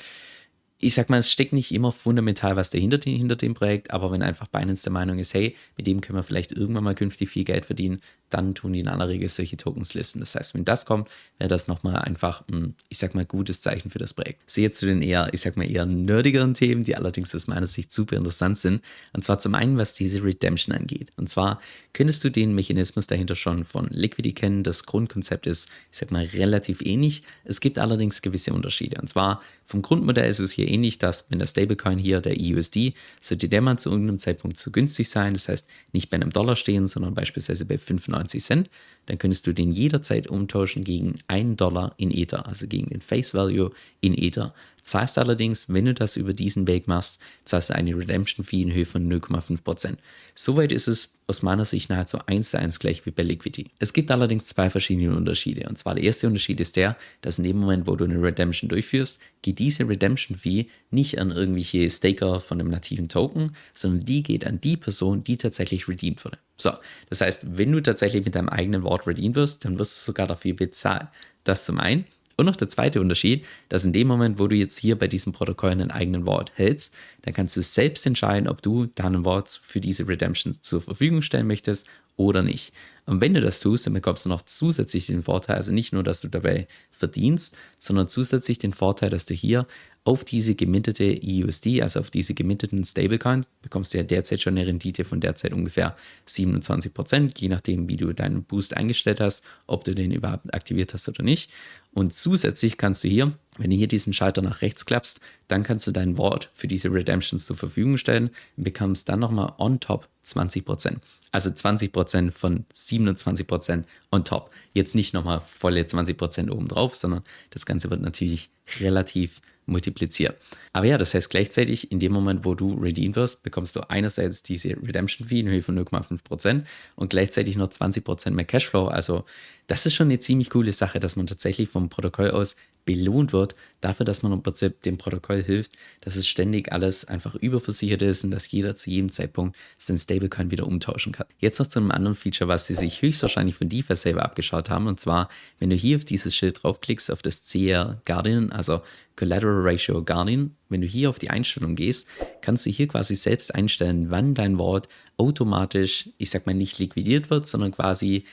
ich 0.82 0.94
sag 0.94 1.10
mal, 1.10 1.20
es 1.20 1.30
steckt 1.30 1.52
nicht 1.52 1.74
immer 1.74 1.92
fundamental 1.92 2.56
was 2.56 2.70
dahinter 2.70 3.00
hinter 3.04 3.36
dem 3.36 3.54
Projekt, 3.54 3.92
aber 3.92 4.12
wenn 4.12 4.22
einfach 4.22 4.48
Binance 4.48 4.84
der 4.84 4.94
Meinung 4.94 5.20
ist, 5.20 5.34
hey, 5.34 5.56
mit 5.76 5.88
dem 5.88 6.00
können 6.00 6.18
wir 6.18 6.24
vielleicht 6.24 6.54
irgendwann 6.54 6.86
mal 6.86 6.96
künftig 6.96 7.30
viel 7.30 7.44
Geld 7.44 7.66
verdienen, 7.66 8.00
dann 8.30 8.56
tun 8.56 8.74
die 8.74 8.80
in 8.80 8.88
aller 8.88 9.10
Regel 9.10 9.28
solche 9.28 9.58
Tokens 9.58 9.94
listen. 9.94 10.20
Das 10.20 10.36
heißt, 10.36 10.54
wenn 10.54 10.64
das 10.64 10.86
kommt, 10.86 11.10
wäre 11.38 11.50
das 11.50 11.68
nochmal 11.68 11.96
einfach 11.98 12.44
ein, 12.48 12.76
ich 12.88 13.00
sag 13.00 13.16
mal, 13.16 13.26
gutes 13.26 13.62
Zeichen 13.62 13.90
für 13.90 14.00
das 14.00 14.14
Projekt. 14.14 14.42
Ich 14.48 14.54
sehe 14.54 14.64
jetzt 14.64 14.78
zu 14.78 14.86
den 14.86 15.02
eher, 15.02 15.30
ich 15.34 15.42
sag 15.42 15.58
mal, 15.58 15.70
eher 15.70 15.86
nerdigeren 15.86 16.54
Themen, 16.54 16.84
die 16.84 16.96
allerdings 16.96 17.34
aus 17.36 17.48
meiner 17.48 17.68
Sicht 17.68 17.92
super 17.92 18.16
interessant 18.16 18.58
sind. 18.58 18.82
Und 19.14 19.24
zwar 19.24 19.40
zum 19.40 19.56
einen, 19.56 19.78
was 19.78 19.96
diese 19.96 20.24
Redemption 20.24 20.76
angeht. 20.76 21.10
Und 21.18 21.28
zwar 21.28 21.60
könntest 21.94 22.24
du 22.24 22.30
den 22.30 22.54
Mechanismus 22.54 23.08
dahinter 23.08 23.36
schon 23.36 23.64
von 23.64 23.88
Liquidity 23.90 24.34
kennen. 24.34 24.64
Das 24.64 24.86
Grundkonzept 24.86 25.48
ist, 25.48 25.70
ich 25.92 25.98
sag 25.98 26.12
mal, 26.12 26.24
relativ 26.26 26.82
ähnlich. 26.82 27.24
Es 27.44 27.60
gibt 27.60 27.80
allerdings 27.80 28.22
gewisse 28.22 28.54
Unterschiede. 28.54 29.02
Und 29.02 29.08
zwar 29.08 29.42
vom 29.66 29.82
Grundmodell 29.82 30.30
ist 30.30 30.40
es 30.40 30.52
hier 30.52 30.69
ähnlich, 30.70 31.00
dass 31.00 31.26
wenn 31.30 31.40
der 31.40 31.48
Stablecoin 31.48 31.98
hier, 31.98 32.22
der 32.22 32.36
EUSD, 32.40 32.94
sollte 33.22 33.50
der 33.50 33.62
mal 33.62 33.78
zu 33.78 33.90
irgendeinem 33.90 34.18
Zeitpunkt 34.18 34.58
zu 34.58 34.72
günstig 34.72 35.10
sein. 35.10 35.34
Das 35.34 35.50
heißt, 35.50 35.68
nicht 35.94 36.10
bei 36.10 36.16
einem 36.16 36.32
Dollar 36.32 36.56
stehen, 36.56 36.88
sondern 36.88 37.14
beispielsweise 37.14 37.66
bei 37.66 37.78
95 37.78 38.10
95 38.10 38.44
Cent, 38.44 38.70
dann 39.10 39.18
könntest 39.18 39.48
du 39.48 39.54
den 39.54 39.72
jederzeit 39.72 40.28
umtauschen 40.28 40.84
gegen 40.84 41.16
1 41.28 41.58
Dollar 41.58 41.96
in 41.98 42.12
Ether, 42.12 42.46
also 42.46 42.68
gegen 42.68 42.92
den 42.92 43.02
Face 43.02 43.34
Value 43.34 43.72
in 44.02 44.16
Ether. 44.16 44.54
Zahlst 44.84 45.18
allerdings, 45.18 45.68
wenn 45.74 45.86
du 45.86 45.96
das 45.96 46.16
über 46.16 46.32
diesen 46.32 46.68
Weg 46.68 46.88
machst, 46.88 47.20
zahlst 47.44 47.72
du 47.72 47.76
eine 47.76 47.98
Redemption 47.98 48.46
Fee 48.46 48.62
in 48.62 48.72
Höhe 48.72 48.86
von 48.86 49.12
0,5%. 49.12 49.98
Soweit 50.36 50.72
ist 50.72 50.88
es 50.88 51.18
aus 51.26 51.42
meiner 51.42 51.66
Sicht 51.66 51.90
nahezu 51.90 52.20
1 52.24 52.52
zu 52.52 52.60
1 52.60 52.78
gleich 52.78 53.04
wie 53.08 53.12
bei 53.12 53.24
Liquidity. 53.24 53.72
Es 53.80 53.94
gibt 53.94 54.12
allerdings 54.12 54.46
zwei 54.46 54.70
verschiedene 54.70 55.16
Unterschiede. 55.16 55.68
Und 55.68 55.80
zwar 55.80 55.96
der 55.96 56.04
erste 56.04 56.28
Unterschied 56.28 56.60
ist 56.60 56.76
der, 56.76 56.96
dass 57.22 57.40
in 57.40 57.46
dem 57.46 57.58
Moment, 57.58 57.88
wo 57.88 57.96
du 57.96 58.04
eine 58.04 58.22
Redemption 58.22 58.70
durchführst, 58.70 59.20
geht 59.42 59.58
diese 59.58 59.90
Redemption 59.90 60.38
Fee 60.38 60.68
nicht 60.92 61.18
an 61.18 61.32
irgendwelche 61.32 61.90
Staker 61.90 62.40
von 62.40 62.60
einem 62.60 62.70
nativen 62.70 63.10
Token, 63.10 63.54
sondern 63.74 64.06
die 64.06 64.22
geht 64.22 64.46
an 64.46 64.62
die 64.62 64.78
Person, 64.78 65.24
die 65.24 65.38
tatsächlich 65.38 65.88
redeemed 65.88 66.24
wurde. 66.24 66.38
So, 66.62 66.72
das 67.10 67.22
heißt, 67.22 67.58
wenn 67.58 67.72
du 67.72 67.82
tatsächlich 67.82 68.26
mit 68.26 68.36
deinem 68.36 68.50
eigenen 68.50 68.84
Wort 68.84 69.08
redeemed 69.08 69.36
wirst, 69.36 69.66
dann 69.66 69.80
wirst 69.80 70.02
du 70.02 70.06
sogar 70.06 70.28
dafür 70.28 70.54
bezahlen. 70.56 71.08
Das 71.44 71.66
zum 71.66 71.80
einen. 71.80 72.06
Und 72.40 72.46
noch 72.46 72.56
der 72.56 72.70
zweite 72.70 73.02
Unterschied, 73.02 73.46
dass 73.68 73.84
in 73.84 73.92
dem 73.92 74.08
Moment, 74.08 74.40
wo 74.40 74.48
du 74.48 74.56
jetzt 74.56 74.78
hier 74.78 74.98
bei 74.98 75.10
diesem 75.10 75.34
Protokoll 75.34 75.72
einen 75.72 75.92
eigenen 75.92 76.26
Wort 76.26 76.54
hältst, 76.56 76.94
dann 77.24 77.34
kannst 77.34 77.58
du 77.58 77.62
selbst 77.62 78.06
entscheiden, 78.06 78.48
ob 78.48 78.62
du 78.62 78.86
deinen 78.86 79.26
Wort 79.26 79.60
für 79.62 79.82
diese 79.82 80.08
Redemption 80.08 80.54
zur 80.54 80.80
Verfügung 80.80 81.22
stellen 81.22 81.48
möchtest 81.48 81.86
oder 82.16 82.42
nicht. 82.42 82.74
Und 83.06 83.20
wenn 83.20 83.34
du 83.34 83.42
das 83.42 83.60
tust, 83.60 83.86
dann 83.86 83.94
bekommst 83.94 84.24
du 84.24 84.30
noch 84.30 84.44
zusätzlich 84.44 85.08
den 85.08 85.24
Vorteil, 85.24 85.58
also 85.58 85.74
nicht 85.74 85.92
nur, 85.92 86.04
dass 86.04 86.22
du 86.22 86.30
dabei 86.30 86.68
verdienst, 86.92 87.58
sondern 87.78 88.08
zusätzlich 88.08 88.58
den 88.58 88.72
Vorteil, 88.72 89.10
dass 89.10 89.26
du 89.26 89.34
hier 89.34 89.68
auf 90.10 90.26
diese 90.26 90.56
gemintete 90.56 91.20
EUSD, 91.24 91.84
also 91.84 92.00
auf 92.00 92.10
diese 92.10 92.34
geminteten 92.34 92.84
Stablecoin, 92.84 93.46
bekommst 93.62 93.94
du 93.94 94.00
ja 94.00 94.04
derzeit 94.04 94.42
schon 94.42 94.58
eine 94.58 94.66
Rendite 94.66 95.06
von 95.06 95.22
derzeit 95.22 95.54
ungefähr 95.54 95.96
27%, 96.28 97.40
je 97.40 97.48
nachdem, 97.48 97.88
wie 97.88 97.96
du 97.96 98.12
deinen 98.12 98.42
Boost 98.42 98.76
eingestellt 98.76 99.20
hast, 99.20 99.44
ob 99.68 99.84
du 99.84 99.94
den 99.94 100.10
überhaupt 100.10 100.52
aktiviert 100.52 100.96
hast 100.96 101.10
oder 101.10 101.22
nicht. 101.22 101.52
Und 101.94 102.12
zusätzlich 102.16 102.78
kannst 102.78 103.04
du 103.04 103.08
hier, 103.08 103.38
wenn 103.60 103.70
du 103.70 103.76
hier 103.76 103.88
diesen 103.88 104.12
Schalter 104.14 104.42
nach 104.42 104.64
rechts 104.64 104.88
klappst, 104.88 105.20
dann 105.48 105.62
kannst 105.62 105.86
du 105.86 105.92
dein 105.92 106.18
Wort 106.18 106.50
für 106.54 106.68
diese 106.68 106.92
Redemptions 106.92 107.46
zur 107.46 107.56
Verfügung 107.56 107.98
stellen 107.98 108.32
und 108.58 108.64
bekommst 108.64 109.10
dann 109.10 109.20
nochmal 109.20 109.54
on 109.60 109.80
top 109.80 110.10
20%. 110.26 110.98
Also 111.32 111.52
20% 111.52 112.32
von 112.32 112.66
27% 112.74 113.84
on 114.12 114.26
top. 114.26 114.50
Jetzt 114.74 114.96
nicht 114.96 115.14
nochmal 115.14 115.42
volle 115.46 115.82
20% 115.82 116.50
obendrauf, 116.50 116.96
sondern 116.96 117.22
das 117.52 117.68
Ganze 117.68 117.92
wird 117.92 118.02
natürlich 118.02 118.50
relativ 118.80 119.42
multipliziert. 119.70 120.36
Aber 120.74 120.86
ja, 120.86 120.98
das 120.98 121.14
heißt 121.14 121.30
gleichzeitig, 121.30 121.92
in 121.92 122.00
dem 122.00 122.12
Moment, 122.12 122.46
wo 122.46 122.56
du 122.56 122.74
redeem 122.74 123.16
wirst, 123.16 123.44
bekommst 123.44 123.76
du 123.76 123.90
einerseits 123.90 124.44
diese 124.44 124.70
Redemption 124.70 125.28
Fee 125.28 125.40
in 125.40 125.48
Höhe 125.48 125.62
von 125.62 125.78
0,5% 125.80 126.64
und 126.96 127.10
gleichzeitig 127.10 127.56
noch 127.56 127.70
20% 127.70 128.32
mehr 128.32 128.46
Cashflow. 128.46 128.88
Also 128.88 129.26
das 129.70 129.86
ist 129.86 129.94
schon 129.94 130.08
eine 130.08 130.18
ziemlich 130.18 130.50
coole 130.50 130.74
Sache, 130.74 131.00
dass 131.00 131.16
man 131.16 131.28
tatsächlich 131.28 131.70
vom 131.70 131.90
Protokoll 131.90 132.32
aus 132.32 132.56
belohnt 132.86 133.34
wird 133.34 133.56
dafür, 133.82 134.04
dass 134.04 134.24
man 134.24 134.34
im 134.34 134.42
Prinzip 134.42 134.82
dem 134.82 134.98
Protokoll 134.98 135.44
hilft, 135.44 135.74
dass 136.02 136.16
es 136.16 136.28
ständig 136.28 136.72
alles 136.72 137.06
einfach 137.06 137.36
überversichert 137.36 138.02
ist 138.02 138.24
und 138.24 138.32
dass 138.32 138.50
jeder 138.50 138.74
zu 138.74 138.90
jedem 138.90 139.10
Zeitpunkt 139.10 139.56
sein 139.78 140.00
Stablecoin 140.00 140.50
wieder 140.50 140.66
umtauschen 140.66 141.12
kann. 141.12 141.28
Jetzt 141.38 141.60
noch 141.60 141.68
zu 141.68 141.78
einem 141.78 141.92
anderen 141.92 142.16
Feature, 142.16 142.48
was 142.48 142.66
sie 142.66 142.74
sich 142.74 143.04
höchstwahrscheinlich 143.04 143.56
von 143.56 143.70
DeFi 143.70 143.96
selber 143.96 144.24
abgeschaut 144.24 144.72
haben. 144.72 144.88
Und 144.88 145.00
zwar, 145.00 145.30
wenn 145.60 145.70
du 145.70 145.76
hier 145.76 145.98
auf 145.98 146.06
dieses 146.06 146.36
Schild 146.36 146.64
draufklickst, 146.64 147.12
auf 147.12 147.22
das 147.22 147.44
CR 147.44 148.02
Guardian, 148.06 148.52
also 148.52 148.82
Collateral 149.16 149.62
Ratio 149.62 150.04
Guardian, 150.04 150.56
wenn 150.70 150.82
du 150.82 150.88
hier 150.88 151.10
auf 151.10 151.20
die 151.20 151.30
Einstellung 151.30 151.76
gehst, 151.76 152.08
kannst 152.42 152.66
du 152.66 152.72
hier 152.72 152.88
quasi 152.88 153.16
selbst 153.16 153.54
einstellen, 153.54 154.10
wann 154.10 154.34
dein 154.34 154.58
Wort 154.58 154.90
automatisch, 155.18 156.10
ich 156.18 156.32
sag 156.32 156.48
mal 156.48 156.56
nicht 156.56 156.80
liquidiert 156.80 157.30
wird, 157.30 157.46
sondern 157.46 157.72
quasi 157.72 158.26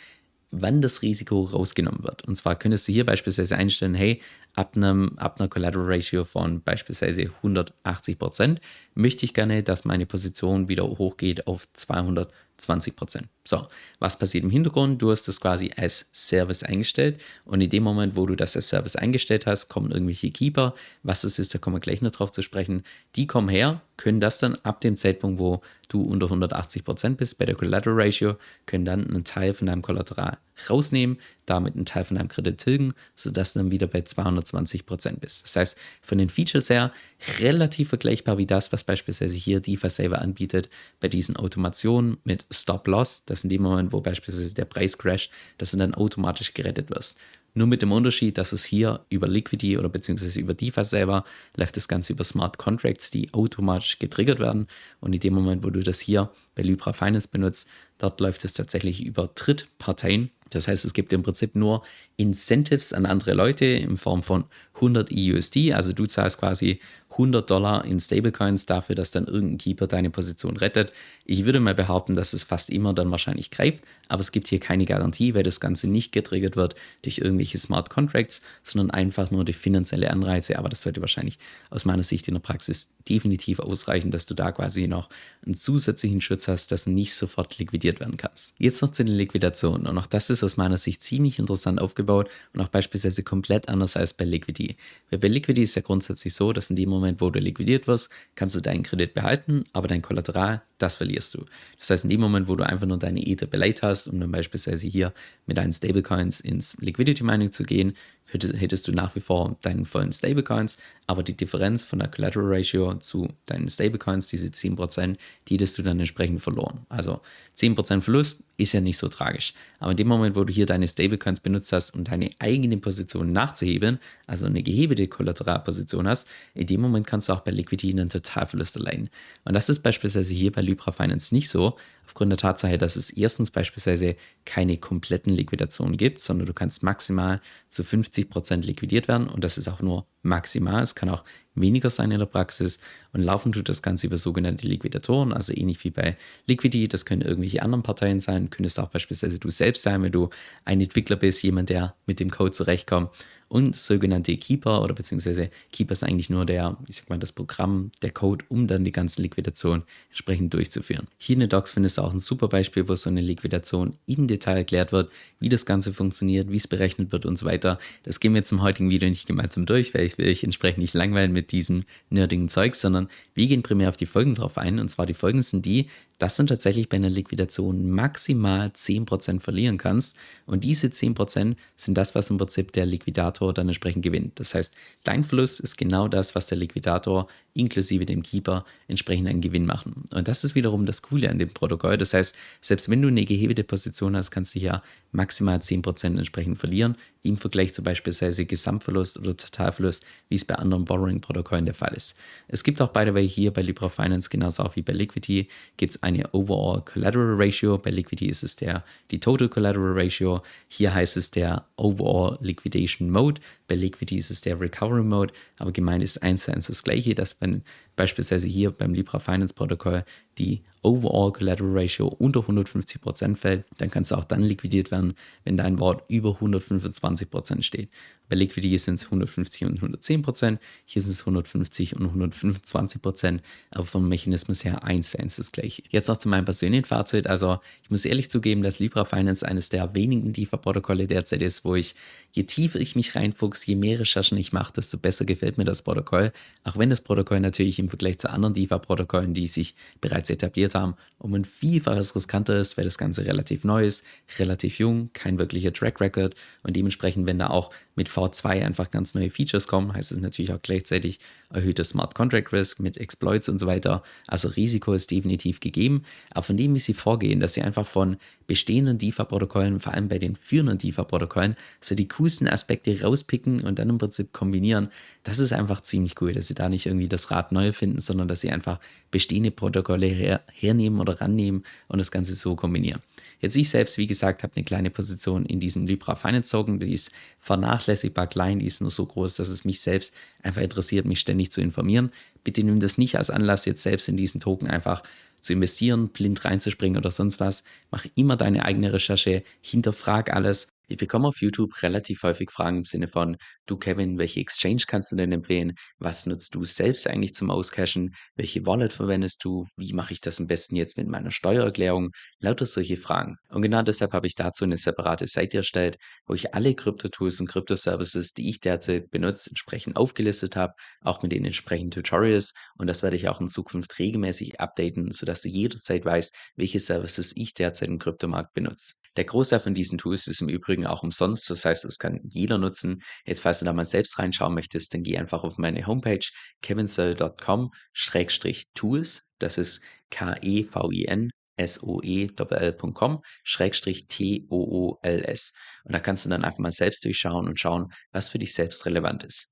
wann 0.61 0.83
das 0.83 1.03
Risiko 1.03 1.43
rausgenommen 1.43 2.05
wird. 2.05 2.25
Und 2.25 2.37
zwar 2.37 2.57
könntest 2.57 2.89
du 2.89 2.93
hier 2.93 3.07
beispielsweise 3.07 3.57
einstellen, 3.57 3.95
hey, 3.95 4.21
ab, 4.55 4.77
einem, 4.77 5.19
ab 5.19 5.39
einer 5.39 5.49
Collateral 5.49 5.87
Ratio 5.87 6.25
von 6.25 6.63
beispielsweise 6.63 7.23
180 7.23 8.19
Prozent 8.19 8.61
möchte 8.95 9.25
ich 9.25 9.35
gerne, 9.35 9.63
dass 9.63 9.85
meine 9.85 10.07
Position 10.07 10.69
wieder 10.69 10.85
hochgeht 10.85 11.47
auf 11.47 11.69
200 11.73 12.33
20 12.59 12.97
Prozent. 12.97 13.29
So, 13.47 13.69
was 13.99 14.19
passiert 14.19 14.45
im 14.45 14.51
Hintergrund? 14.51 15.01
Du 15.01 15.11
hast 15.11 15.29
das 15.29 15.41
quasi 15.41 15.71
als 15.77 16.09
Service 16.13 16.63
eingestellt 16.63 17.21
und 17.45 17.61
in 17.61 17.71
dem 17.71 17.83
Moment, 17.83 18.17
wo 18.17 18.27
du 18.27 18.35
das 18.35 18.57
als 18.57 18.69
Service 18.69 18.97
eingestellt 18.97 19.47
hast, 19.47 19.69
kommen 19.69 19.93
irgendwelche 19.93 20.31
Keeper. 20.31 20.75
Was 21.03 21.23
das 21.23 21.39
ist, 21.39 21.55
da 21.55 21.59
kommen 21.59 21.77
wir 21.77 21.81
gleich 21.81 22.03
noch 22.03 22.11
drauf 22.11 22.33
zu 22.33 22.43
sprechen. 22.43 22.83
Die 23.15 23.27
kommen 23.27 23.49
her, 23.49 23.83
können 23.97 24.21
das 24.21 24.39
dann 24.39 24.57
ab 24.57 24.81
dem 24.81 24.97
Zeitpunkt, 24.97 25.39
wo 25.39 25.61
du 25.89 26.03
unter 26.03 26.27
180 26.27 26.85
Prozent 26.85 27.19
bist 27.19 27.39
bei 27.39 27.47
der 27.47 27.55
Collateral 27.55 28.01
Ratio, 28.01 28.37
können 28.67 28.85
dann 28.85 29.07
einen 29.07 29.25
Teil 29.25 29.55
von 29.55 29.67
deinem 29.67 29.83
Kollateral 29.83 30.39
rausnehmen, 30.69 31.19
damit 31.45 31.77
einen 31.77 31.87
Teil 31.87 32.05
von 32.05 32.17
deinem 32.17 32.29
Kredit 32.29 32.59
tilgen, 32.59 32.93
sodass 33.15 33.53
du 33.53 33.61
dann 33.61 33.71
wieder 33.71 33.87
bei 33.87 34.03
220 34.03 34.87
Prozent 34.87 35.21
bist. 35.21 35.45
Das 35.45 35.57
heißt, 35.57 35.77
von 36.03 36.19
den 36.19 36.29
Features 36.29 36.71
her 36.71 36.93
relativ 37.41 37.91
vergleichbar 37.91 38.39
wie 38.39 38.47
das, 38.47 38.73
was 38.73 38.85
beispielsweise 38.85 39.37
hier 39.37 39.61
DeFi 39.61 39.89
selber 39.89 40.21
anbietet, 40.21 40.69
bei 41.01 41.09
diesen 41.09 41.37
Automationen 41.37 42.19
mit 42.25 42.46
Stop-Loss, 42.50 43.25
das 43.26 43.45
in 43.45 43.50
dem 43.50 43.62
Moment, 43.62 43.93
wo 43.93 44.00
beispielsweise 44.00 44.55
der 44.55 44.65
Preis 44.65 44.99
crasht, 44.99 45.31
dass 45.59 45.73
du 45.73 45.79
dann 45.79 45.95
automatisch 45.95 46.55
gerettet 46.55 46.91
wirst. 46.91 47.17
Nur 47.57 47.67
mit 47.67 47.81
dem 47.81 47.91
Unterschied, 47.91 48.37
dass 48.37 48.53
es 48.53 48.65
hier 48.65 49.00
über 49.09 49.26
Liquidity 49.26 49.79
oder 49.79 49.88
beziehungsweise 49.88 50.38
über 50.38 50.53
DeFi 50.53 50.85
selber 50.85 51.25
läuft 51.57 51.79
das 51.79 51.88
Ganze 51.88 52.12
über 52.12 52.23
Smart 52.23 52.59
Contracts, 52.59 53.11
die 53.11 53.33
automatisch 53.33 53.99
getriggert 53.99 54.41
werden. 54.41 54.67
Und 55.00 55.15
in 55.15 55.21
dem 55.21 55.33
Moment, 55.33 55.65
wo 55.65 55.71
du 55.71 55.81
das 55.81 55.99
hier 55.99 56.31
bei 56.55 56.62
Libra 56.62 56.93
Finance 56.93 57.29
benutzt, 57.33 57.67
dort 57.97 58.21
läuft 58.21 58.45
es 58.45 58.53
tatsächlich 58.53 59.03
über 59.03 59.31
Drittparteien. 59.35 60.31
Das 60.50 60.69
heißt, 60.69 60.85
es 60.85 60.93
gibt 60.93 61.15
im 61.15 61.23
Prinzip 61.23 61.55
nur 61.55 61.83
Incentives 62.19 62.93
an 62.93 63.07
andere 63.07 63.33
Leute 63.33 63.65
in 63.65 63.97
Form 63.97 64.23
von 64.23 64.45
100 64.75 65.11
EUSD. 65.11 65.73
Also 65.73 65.95
du 65.95 66.05
zahlst 66.05 66.38
quasi 66.38 66.81
100 67.16 67.50
Dollar 67.50 67.85
in 67.85 67.99
Stablecoins 67.99 68.66
dafür, 68.66 68.94
dass 68.94 69.11
dann 69.11 69.26
irgendein 69.26 69.58
Keeper 69.58 69.87
deine 69.87 70.11
Position 70.11 70.56
rettet. 70.56 70.92
Ich 71.25 71.44
würde 71.44 71.61
mal 71.61 71.75
behaupten, 71.75 72.14
dass 72.14 72.32
es 72.32 72.44
fast 72.44 72.70
immer 72.70 72.94
dann 72.94 73.11
wahrscheinlich 73.11 73.50
greift, 73.50 73.85
aber 74.08 74.20
es 74.20 74.32
gibt 74.32 74.49
hier 74.49 74.61
keine 74.61 74.85
Garantie, 74.85 75.35
weil 75.35 75.42
das 75.42 75.61
Ganze 75.61 75.88
nicht 75.88 76.12
getriggert 76.12 76.56
wird 76.56 76.76
durch 77.02 77.18
irgendwelche 77.18 77.58
Smart 77.58 77.90
Contracts, 77.90 78.42
sondern 78.62 78.90
einfach 78.90 79.30
nur 79.30 79.44
durch 79.44 79.56
finanzielle 79.56 80.11
Anreize. 80.11 80.58
Aber 80.58 80.68
das 80.68 80.82
sollte 80.82 81.00
wahrscheinlich 81.00 81.38
aus 81.70 81.85
meiner 81.85 82.02
Sicht 82.02 82.28
in 82.28 82.35
der 82.35 82.40
Praxis 82.40 82.90
definitiv 83.08 83.58
ausreichen, 83.58 84.11
dass 84.11 84.26
du 84.26 84.35
da 84.35 84.52
quasi 84.52 84.87
noch 84.87 85.08
einen 85.44 85.54
zusätzlichen 85.54 86.20
Schutz 86.20 86.49
hast, 86.49 86.73
dass 86.73 86.85
du 86.85 86.90
nicht 86.90 87.14
sofort 87.14 87.58
liquidiert 87.58 88.00
werden 88.00 88.16
kannst. 88.16 88.54
Jetzt 88.58 88.82
noch 88.82 88.92
zu 88.92 89.04
den 89.04 89.14
Liquidationen 89.14 89.87
und 89.87 89.99
auch 89.99 90.06
das 90.06 90.30
ist 90.30 90.42
aus 90.42 90.56
meiner 90.56 90.76
Sicht 90.76 91.02
ziemlich 91.02 91.38
interessant 91.38 91.80
aufgebaut 91.80 92.28
und 92.52 92.61
auch 92.61 92.68
beispielsweise 92.68 93.23
komplett 93.23 93.68
anders 93.68 93.96
als 93.96 94.14
bei 94.14 94.25
Liquidity. 94.25 94.76
Weil 95.11 95.18
bei 95.18 95.28
Liquidity 95.28 95.62
ist 95.62 95.76
ja 95.76 95.82
grundsätzlich 95.82 96.35
so, 96.35 96.52
dass 96.52 96.70
in 96.70 96.76
dem 96.76 96.88
Moment, 96.88 97.06
Moment, 97.07 97.21
wo 97.21 97.31
du 97.31 97.39
liquidiert 97.39 97.87
wirst, 97.87 98.11
kannst 98.35 98.57
du 98.57 98.61
deinen 98.61 98.83
Kredit 98.83 99.15
behalten, 99.15 99.63
aber 99.73 99.87
dein 99.87 100.03
Kollateral, 100.03 100.63
das 100.79 100.97
verlierst 100.97 101.35
du. 101.35 101.45
Das 101.79 101.91
heißt, 101.91 102.05
in 102.05 102.11
dem 102.11 102.21
Moment, 102.21 102.49
wo 102.49 102.57
du 102.57 102.67
einfach 102.67 102.87
nur 102.87 102.99
deine 102.99 103.25
Ether 103.25 103.47
beleidigt 103.47 103.83
hast, 103.83 104.09
um 104.09 104.19
dann 104.19 104.33
beispielsweise 104.33 104.89
hier 104.89 105.13
mit 105.47 105.57
deinen 105.57 105.73
Stablecoins 105.73 106.41
ins 106.41 106.77
Liquidity 106.81 107.23
Mining 107.23 107.53
zu 107.53 107.63
gehen, 107.63 107.97
hättest 108.28 108.88
du 108.88 108.92
nach 108.92 109.14
wie 109.14 109.21
vor 109.21 109.56
deinen 109.62 109.85
vollen 109.85 110.12
Stablecoins, 110.12 110.78
aber 111.06 111.23
die 111.23 111.37
Differenz 111.37 111.83
von 111.83 112.00
der 112.00 112.09
Collateral 112.09 112.54
Ratio 112.54 112.95
zu 112.95 113.28
deinen 113.47 113.68
Stablecoins, 113.68 114.26
diese 114.26 114.49
10%, 114.49 115.16
die 115.47 115.54
hättest 115.54 115.78
du 115.78 115.83
dann 115.83 116.00
entsprechend 116.00 116.40
verloren. 116.42 116.85
Also 116.88 117.21
10% 117.56 118.00
Verlust 118.00 118.40
ist 118.56 118.73
ja 118.73 118.80
nicht 118.80 118.99
so 118.99 119.09
tragisch. 119.09 119.54
Aber 119.78 119.92
in 119.92 119.97
dem 119.97 120.09
Moment, 120.09 120.35
wo 120.35 120.45
du 120.45 120.52
hier 120.52 120.66
deine 120.66 120.88
Stablecoins 120.88 121.40
benutzt 121.40 121.73
hast, 121.73 121.95
um 121.95 122.04
deine 122.04 122.30
eigene 122.38 122.76
Position 122.78 123.33
nachzuheben, 123.33 123.99
also 124.26 124.47
eine 124.47 124.62
gehebelte 124.62 125.06
Kollateralposition 125.06 126.09
hast, 126.09 126.26
in 126.54 126.66
dem 126.66 126.80
Moment 126.80 127.06
kannst 127.06 127.28
du 127.28 127.33
auch 127.33 127.40
bei 127.40 127.52
Liquidity 127.52 127.90
einen 127.90 128.09
Totalverlust 128.09 128.76
erleiden. 128.76 129.11
Und 129.45 129.54
das 129.54 129.68
ist 129.68 129.80
beispielsweise 129.80 130.35
hier 130.35 130.50
bei 130.50 130.62
Libra 130.62 130.90
Finance 130.90 131.35
nicht 131.35 131.49
so, 131.49 131.76
aufgrund 132.07 132.31
der 132.31 132.39
Tatsache, 132.39 132.79
dass 132.79 132.97
es 132.97 133.11
erstens 133.11 133.51
beispielsweise 133.51 134.17
keine 134.45 134.79
kompletten 134.79 135.33
Liquidationen 135.33 135.97
gibt, 135.97 136.21
sondern 136.21 136.47
du 136.47 136.55
kannst 136.55 136.83
maximal 136.83 137.41
zu 137.69 137.83
50% 137.83 138.65
liquidiert 138.65 139.09
werden 139.09 139.29
und 139.29 139.45
das 139.45 139.59
ist 139.59 139.69
auch 139.69 139.83
nur 139.83 140.07
maximal. 140.26 140.83
Es 140.83 140.95
kann 140.95 141.09
auch 141.09 141.25
weniger 141.54 141.90
sein 141.90 142.11
in 142.11 142.18
der 142.18 142.26
Praxis 142.26 142.80
und 143.12 143.23
laufen 143.23 143.52
tut 143.52 143.68
das 143.68 143.83
Ganze 143.83 144.06
über 144.06 144.18
sogenannte 144.18 144.68
Liquidatoren, 144.68 145.33
also 145.33 145.52
ähnlich 145.54 145.83
wie 145.85 145.90
bei 145.90 146.16
Liquidity, 146.47 146.88
das 146.88 147.06
können 147.06 147.23
irgendwelche 147.23 147.62
anderen 147.62 147.83
Parteien 147.83 148.21
sein, 148.21 148.50
könntest 148.50 148.78
auch 148.78 148.88
beispielsweise 148.88 149.38
du 149.38 149.50
selbst 149.50 149.83
sein, 149.83 150.02
wenn 150.02 150.12
du 150.12 150.28
ein 150.64 150.80
Entwickler 150.80 151.16
bist, 151.16 151.42
jemand, 151.42 151.71
der 151.71 151.95
mit 152.06 152.21
dem 152.21 152.30
Code 152.30 152.52
zurechtkommt 152.52 153.11
und 153.49 153.76
sogenannte 153.76 154.37
Keeper 154.37 154.83
oder 154.83 154.95
beziehungsweise 154.95 155.50
Keeper 155.71 155.92
ist 155.92 156.02
eigentlich 156.02 156.30
nur 156.30 156.45
der, 156.45 156.76
ich 156.88 156.97
sag 156.97 157.09
mal, 157.09 157.18
das 157.18 157.33
Programm, 157.33 157.92
der 158.02 158.11
Code, 158.11 158.45
um 158.49 158.66
dann 158.66 158.85
die 158.85 158.92
ganze 158.92 159.23
Liquidation 159.23 159.85
entsprechend 160.09 160.52
durchzuführen. 160.52 161.06
Hier 161.16 161.35
in 161.35 161.40
den 161.40 161.49
Docs 161.49 161.73
findest 161.73 161.99
du 161.99 162.02
auch 162.02 162.12
ein 162.12 162.18
super 162.18 162.49
Beispiel, 162.49 162.88
wo 162.88 162.95
so 162.97 163.09
eine 163.09 163.21
Liquidation 163.21 163.97
im 164.06 164.26
Detail 164.26 164.56
erklärt 164.56 164.90
wird, 164.90 165.11
wie 165.38 165.49
das 165.49 165.64
Ganze 165.64 165.92
funktioniert, 165.92 166.50
wie 166.50 166.56
es 166.56 166.66
berechnet 166.66 167.12
wird 167.12 167.25
und 167.25 167.38
so 167.38 167.47
weiter. 167.47 167.78
Das 168.02 168.18
gehen 168.18 168.35
wir 168.35 168.38
jetzt 168.38 168.52
im 168.52 168.62
heutigen 168.62 168.90
Video 168.90 169.09
nicht 169.09 169.26
gemeinsam 169.26 169.64
durch, 169.64 169.95
weil 169.95 170.04
ich 170.04 170.15
will 170.18 170.28
euch 170.28 170.44
entsprechend 170.44 170.78
nicht 170.78 170.94
langweilen 170.94 171.32
mit 171.32 171.52
diesem 171.52 171.85
nerdigen 172.11 172.49
Zeug, 172.49 172.75
sondern 172.75 173.08
wir 173.35 173.46
gehen 173.46 173.62
primär 173.62 173.88
auf 173.88 173.96
die 173.96 174.06
Folgen 174.06 174.35
drauf 174.35 174.58
ein. 174.58 174.78
Und 174.78 174.88
zwar 174.88 175.06
die 175.06 175.14
Folgen 175.14 175.42
sind 175.42 175.66
die, 175.66 175.88
dass 176.18 176.37
du 176.37 176.44
tatsächlich 176.44 176.88
bei 176.88 176.96
einer 176.96 177.11
Liquidation 177.11 177.90
maximal 177.90 178.68
10% 178.68 179.40
verlieren 179.40 179.78
kannst. 179.78 180.16
Und 180.46 180.64
diese 180.64 180.88
10% 180.88 181.56
sind 181.76 181.99
das, 181.99 182.14
was 182.14 182.30
im 182.30 182.38
Prinzip 182.38 182.73
der 182.73 182.87
Liquidator 182.87 183.52
dann 183.52 183.68
entsprechend 183.68 184.02
gewinnt. 184.02 184.40
Das 184.40 184.54
heißt, 184.54 184.75
dein 185.04 185.25
Verlust 185.25 185.61
ist 185.61 185.76
genau 185.76 186.08
das, 186.08 186.35
was 186.35 186.46
der 186.46 186.58
Liquidator 186.58 187.28
inklusive 187.54 188.06
dem 188.06 188.23
Keeper 188.23 188.64
entsprechend 188.87 189.28
einen 189.28 189.40
Gewinn 189.40 189.66
machen. 189.66 190.04
Und 190.12 190.28
das 190.28 190.44
ist 190.44 190.54
wiederum 190.54 190.87
das 190.87 191.02
Coole 191.02 191.30
an 191.30 191.38
dem 191.38 191.52
Protokoll. 191.52 191.96
Das 191.96 192.14
heißt, 192.14 192.37
selbst 192.61 192.90
wenn 192.90 193.02
du 193.02 193.08
eine 193.08 193.25
gehebelte 193.25 193.64
Position 193.64 194.14
hast, 194.16 194.30
kannst 194.30 194.54
du 194.54 194.58
ja 194.58 194.82
maximal 195.12 195.58
10% 195.58 196.18
entsprechend 196.18 196.58
verlieren, 196.58 196.96
im 197.23 197.38
Vergleich 197.38 197.73
zu 197.73 197.82
beispielsweise 197.82 198.46
Gesamtverlust 198.46 199.18
oder 199.18 199.37
Totalverlust, 199.37 200.04
wie 200.28 200.37
es 200.37 200.44
bei 200.44 200.54
anderen 200.54 200.85
Borrowing-Protokollen 200.85 201.64
der 201.64 201.75
Fall 201.75 201.94
ist. 201.94 202.16
Es 202.46 202.62
gibt 202.62 202.80
auch, 202.80 202.88
by 202.88 203.04
the 203.06 203.14
way, 203.14 203.28
hier 203.28 203.52
bei 203.52 203.62
Libra 203.62 203.88
Finance, 203.88 204.30
genauso 204.30 204.62
auch 204.62 204.76
wie 204.76 204.82
bei 204.82 204.92
Liquidity, 204.92 205.49
gibt 205.76 205.94
es 205.94 206.02
eine 206.07 206.33
Overall 206.33 206.83
Collateral 206.85 207.35
Ratio. 207.37 207.79
Bei 207.79 207.91
Liquidity 207.91 208.31
ist 208.31 208.45
es 208.45 208.55
der, 208.55 208.85
die 209.11 209.19
Total 209.19 209.49
Collateral 209.49 209.99
Ratio. 209.99 210.43
Hier 210.69 210.95
heißt 210.95 211.17
es 211.17 211.33
der 211.33 211.67
Overall 211.77 212.39
Liquidation 212.41 213.11
Mode. 213.11 213.41
Bei 213.67 213.75
Liquidity 213.75 214.17
ist 214.17 214.31
es 214.31 214.41
der 214.41 214.61
Recovery 214.61 215.03
Mode. 215.03 215.35
Aber 215.59 215.73
gemeint 215.73 216.05
ist 216.05 216.23
eins 216.23 216.45
zu 216.45 216.53
eins 216.53 216.69
das 216.69 216.85
gleiche, 216.85 217.17
dass 217.17 217.35
bei, 217.35 217.61
beispielsweise 217.97 218.47
hier 218.47 218.71
beim 218.71 218.95
Libra 218.95 219.19
Finance 219.19 219.55
Protokoll 219.55 220.05
die 220.38 220.62
Overall 220.83 221.33
Collateral 221.33 221.73
Ratio 221.73 222.07
unter 222.07 222.41
150% 222.41 223.37
fällt, 223.37 223.65
dann 223.79 223.91
kannst 223.91 224.12
du 224.12 224.15
auch 224.15 224.25
dann 224.25 224.43
liquidiert 224.43 224.93
werden, 224.93 225.15
wenn 225.45 225.57
dein 225.57 225.81
Wort 225.81 226.05
über 226.09 226.38
125% 226.41 227.62
steht. 227.62 227.91
Bei 228.29 228.37
Liquidity 228.37 228.79
sind 228.79 228.95
es 228.95 229.05
150 229.05 229.65
und 229.65 229.76
110 229.76 230.23
Prozent, 230.23 230.61
hier 230.85 231.03
sind 231.03 231.12
es 231.12 231.21
150 231.21 231.97
und 231.97 232.07
125 232.07 233.00
Prozent, 233.00 233.43
aber 233.71 233.85
vom 233.85 234.09
Mechanismus 234.09 234.65
her 234.65 234.85
eins 234.85 235.11
zu 235.11 235.19
eins 235.19 235.37
das 235.37 235.53
gleiche. 235.53 235.83
Jetzt 235.91 236.09
noch 236.09 236.17
zu 236.17 236.29
meinem 236.29 236.45
persönlichen 236.45 236.85
Fazit. 236.85 237.26
Also 237.26 237.59
ich 237.83 237.91
muss 237.91 238.05
ehrlich 238.05 238.29
zugeben, 238.29 238.62
dass 238.62 238.79
Libra 238.79 239.05
Finance 239.05 239.47
eines 239.47 239.69
der 239.69 239.95
wenigen 239.95 240.33
DeFi-Protokolle 240.33 241.07
derzeit 241.07 241.43
ist, 241.43 241.65
wo 241.65 241.76
ich, 241.76 241.95
je 242.33 242.45
tiefer 242.45 242.81
ich 242.81 242.97
mich 242.97 243.15
reinfuchse, 243.15 243.67
je 243.67 243.76
mehr 243.76 244.00
Recherchen 244.00 244.38
ich 244.38 244.53
mache, 244.53 244.73
desto 244.73 244.99
besser 244.99 245.25
gefällt 245.25 245.57
mir 245.57 245.65
das 245.65 245.83
Protokoll. 245.83 246.33
Auch 246.65 246.76
wenn 246.76 246.91
das 246.91 247.00
Protokoll 247.00 247.41
natürlich 247.41 247.79
im 247.79 247.86
Vergleich 247.88 248.19
zu 248.19 248.31
anderen 248.31 248.55
DeFi-Protokollen, 248.55 249.35
die 249.35 249.47
sich 249.47 249.75
bereits 250.00 250.31
etabliert 250.31 250.75
haben, 250.75 250.95
um 251.19 251.35
ein 251.35 251.45
Vielfaches 251.45 252.14
riskanter 252.14 252.57
ist, 252.57 252.76
weil 252.76 252.85
das 252.85 252.99
Ganze 252.99 253.25
relativ 253.25 253.64
neu 253.64 253.87
ist, 253.87 254.05
relativ 254.38 254.78
jung, 254.78 255.11
kein 255.12 255.38
wirklicher 255.38 255.73
Track 255.73 256.00
Record. 256.00 256.35
Und 256.62 256.76
dementsprechend, 256.76 257.26
wenn 257.26 257.38
da 257.38 257.49
auch 257.49 257.71
mit 257.97 258.09
V2 258.09 258.65
einfach 258.65 258.91
ganz 258.91 259.15
neue 259.15 259.31
Features 259.31 259.67
kommen, 259.67 259.93
heißt 259.93 260.12
es 260.12 260.19
natürlich 260.19 260.53
auch 260.53 260.62
gleichzeitig 260.62 261.19
erhöhtes 261.50 261.91
Smart 261.91 262.15
Contract 262.15 262.53
Risk 262.53 262.79
mit 262.79 262.99
Exploits 262.99 263.49
und 263.49 263.59
so 263.59 263.67
weiter. 263.67 264.03
Also 264.26 264.49
Risiko 264.49 264.93
ist 264.93 265.11
definitiv 265.11 265.61
gegeben. 265.61 266.05
Aber 266.31 266.43
von 266.43 266.57
dem, 266.57 266.75
wie 266.75 266.79
sie 266.79 266.95
vorgehen, 266.95 267.41
dass 267.41 267.55
sie 267.55 267.62
einfach 267.62 267.87
von 267.87 268.17
bestehenden 268.47 268.99
DeFi-Protokollen, 268.99 269.81
vor 269.81 269.95
allem 269.95 270.09
bei 270.09 270.19
den 270.19 270.37
führenden 270.37 270.79
DeFi-Protokollen, 270.79 271.57
so 271.81 271.95
die 271.95 272.09
coolsten 272.09 272.49
Aspekte 272.49 273.00
rauspicken 273.03 273.62
und 273.62 273.79
dann 273.79 273.88
im 273.88 273.99
Prinzip 273.99 274.33
kombinieren, 274.33 274.91
das 275.25 275.38
ist 275.38 275.53
einfach 275.53 275.81
ziemlich 275.81 276.21
cool, 276.21 276.33
dass 276.33 276.49
sie 276.49 276.55
da 276.55 276.69
nicht 276.69 276.87
irgendwie 276.87 277.09
das 277.09 277.31
Rad 277.31 277.50
neu 277.50 277.73
finden, 277.73 278.00
sondern 278.00 278.29
dass 278.29 278.43
sie 278.43 278.50
einfach 278.50 278.79
bestehende 279.11 279.50
Protokolle 279.50 280.07
her 280.07 280.43
hernehmen 280.53 281.00
oder 281.00 281.21
rannehmen 281.21 281.65
und 281.88 281.99
das 281.99 282.11
Ganze 282.11 282.35
so 282.35 282.55
kombinieren. 282.55 283.00
Jetzt 283.40 283.57
ich 283.57 283.69
selbst, 283.69 283.99
wie 283.99 284.07
gesagt, 284.07 284.43
habe 284.43 284.55
eine 284.57 284.64
kleine 284.64 284.90
Position 284.90 285.45
in 285.45 285.61
diesem 285.61 285.87
Libra 285.87 286.14
Finance 286.14 286.50
Token, 286.50 286.81
die 286.81 286.93
ist 286.93 287.11
vernachlässigbar 287.38 288.26
klein, 288.26 288.59
die 288.59 288.66
ist 288.66 288.81
nur 288.81 288.90
so 288.90 289.07
groß, 289.07 289.37
dass 289.37 289.49
es 289.49 289.64
mich 289.64 289.81
selbst 289.81 290.14
einfach 290.43 290.62
interessiert, 290.62 291.07
mich 291.07 291.21
ständig 291.21 291.50
zu 291.50 291.61
informieren. 291.61 292.11
Bitte 292.45 292.64
nimm 292.64 292.81
das 292.81 292.99
nicht 292.99 293.16
als 293.16 293.31
Anlass, 293.31 293.66
jetzt 293.66 293.83
selbst 293.83 294.09
in 294.09 294.16
diesen 294.16 294.40
Token 294.40 294.69
einfach 294.69 295.02
zu 295.40 295.52
investieren, 295.52 296.09
blind 296.09 296.45
reinzuspringen 296.45 296.99
oder 296.99 297.11
sonst 297.11 297.40
was. 297.40 297.64
Mach 297.90 298.07
immer 298.14 298.37
deine 298.37 298.64
eigene 298.64 298.93
Recherche, 298.93 299.43
hinterfrag 299.61 300.33
alles 300.33 300.69
ich 300.88 300.99
bekomme 300.99 301.28
auf 301.28 301.40
YouTube 301.40 301.83
relativ 301.83 302.23
häufig 302.23 302.50
Fragen 302.50 302.78
im 302.78 302.85
Sinne 302.85 303.09
von, 303.09 303.37
du 303.66 303.76
Kevin, 303.76 304.19
welche 304.19 304.40
Exchange 304.40 304.83
kannst 304.87 305.11
du 305.11 305.16
denn 305.16 305.33
empfehlen? 305.33 305.73
Was 305.99 306.26
nutzt 306.26 306.55
du 306.55 306.64
selbst 306.64 307.09
eigentlich 307.09 307.35
zum 307.35 307.50
Auscashen? 307.50 308.14
Welche 308.37 308.64
Wallet 308.66 308.93
verwendest 308.93 309.45
du? 309.45 309.66
Wie 309.76 309.93
mache 309.93 310.12
ich 310.12 310.21
das 310.21 310.40
am 310.40 310.47
besten 310.47 310.76
jetzt 310.76 310.97
mit 310.97 311.09
meiner 311.09 311.33
Steuererklärung? 311.33 312.11
Lauter 312.38 312.66
solche 312.66 312.97
Fragen. 312.97 313.37
Und 313.49 313.62
genau 313.62 313.83
deshalb 313.83 314.12
habe 314.12 314.28
ich 314.28 314.37
dazu 314.37 314.64
eine 314.64 314.76
separate 314.76 315.26
Seite 315.26 315.57
erstellt, 315.57 315.97
wo 316.26 316.35
ich 316.35 316.55
alle 316.55 316.75
Krypto-Tools 316.75 317.40
und 317.40 317.49
Krypto-Services, 317.49 318.33
die 318.33 318.49
ich 318.49 318.61
derzeit 318.61 319.11
benutze, 319.11 319.50
entsprechend 319.50 319.97
aufgelistet 319.97 320.55
habe, 320.55 320.75
auch 321.00 321.23
mit 321.23 321.33
den 321.33 321.45
entsprechenden 321.45 321.90
Tutorials. 321.90 322.52
Und 322.78 322.87
das 322.87 323.02
werde 323.02 323.16
ich 323.16 323.28
auch 323.28 323.40
in 323.40 323.49
Zukunft 323.49 323.99
regelmäßig 323.99 324.61
updaten, 324.61 325.11
sodass 325.11 325.43
du 325.43 325.49
jederzeit 325.49 326.05
weißt, 326.05 326.37
welche 326.55 326.78
Services 326.78 327.33
ich 327.35 327.55
derzeit 327.55 327.88
im 327.88 327.99
Kryptomarkt 327.99 328.55
benutze. 328.55 328.95
Der 329.16 329.25
Großteil 329.25 329.61
von 329.61 329.75
diesen 329.75 329.99
Tools 329.99 330.26
ist 330.26 330.40
im 330.40 330.49
Übrigen 330.49 330.87
auch 330.87 331.02
umsonst, 331.02 331.50
das 331.50 331.64
heißt, 331.64 331.85
es 331.85 331.99
kann 331.99 332.20
jeder 332.25 332.58
nutzen. 332.58 333.02
Jetzt, 333.25 333.40
falls 333.40 333.58
du 333.61 333.64
da 333.64 333.73
mal 333.73 333.85
selbst 333.85 334.18
reinschauen 334.18 334.54
möchtest, 334.54 334.94
dann 334.94 335.02
geh 335.02 335.18
einfach 335.18 335.42
auf 335.44 335.58
meine 335.58 335.87
Homepage 335.87 336.25
kevinsoe.com-tools. 336.62 339.23
Das 339.38 339.58
ist 339.58 339.80
K-E-V-I-N 340.11 341.30
soe.com 341.64 343.23
Schrägstrich 343.42 344.06
T-O-O-L-S. 344.08 345.52
Und 345.85 345.94
da 345.94 346.00
kannst 346.00 346.25
du 346.25 346.28
dann 346.28 346.44
einfach 346.44 346.58
mal 346.58 346.73
selbst 346.73 347.04
durchschauen 347.04 347.49
und 347.49 347.58
schauen, 347.58 347.92
was 348.12 348.28
für 348.28 348.38
dich 348.38 348.54
selbst 348.54 348.85
relevant 348.87 349.25
ist. 349.25 349.44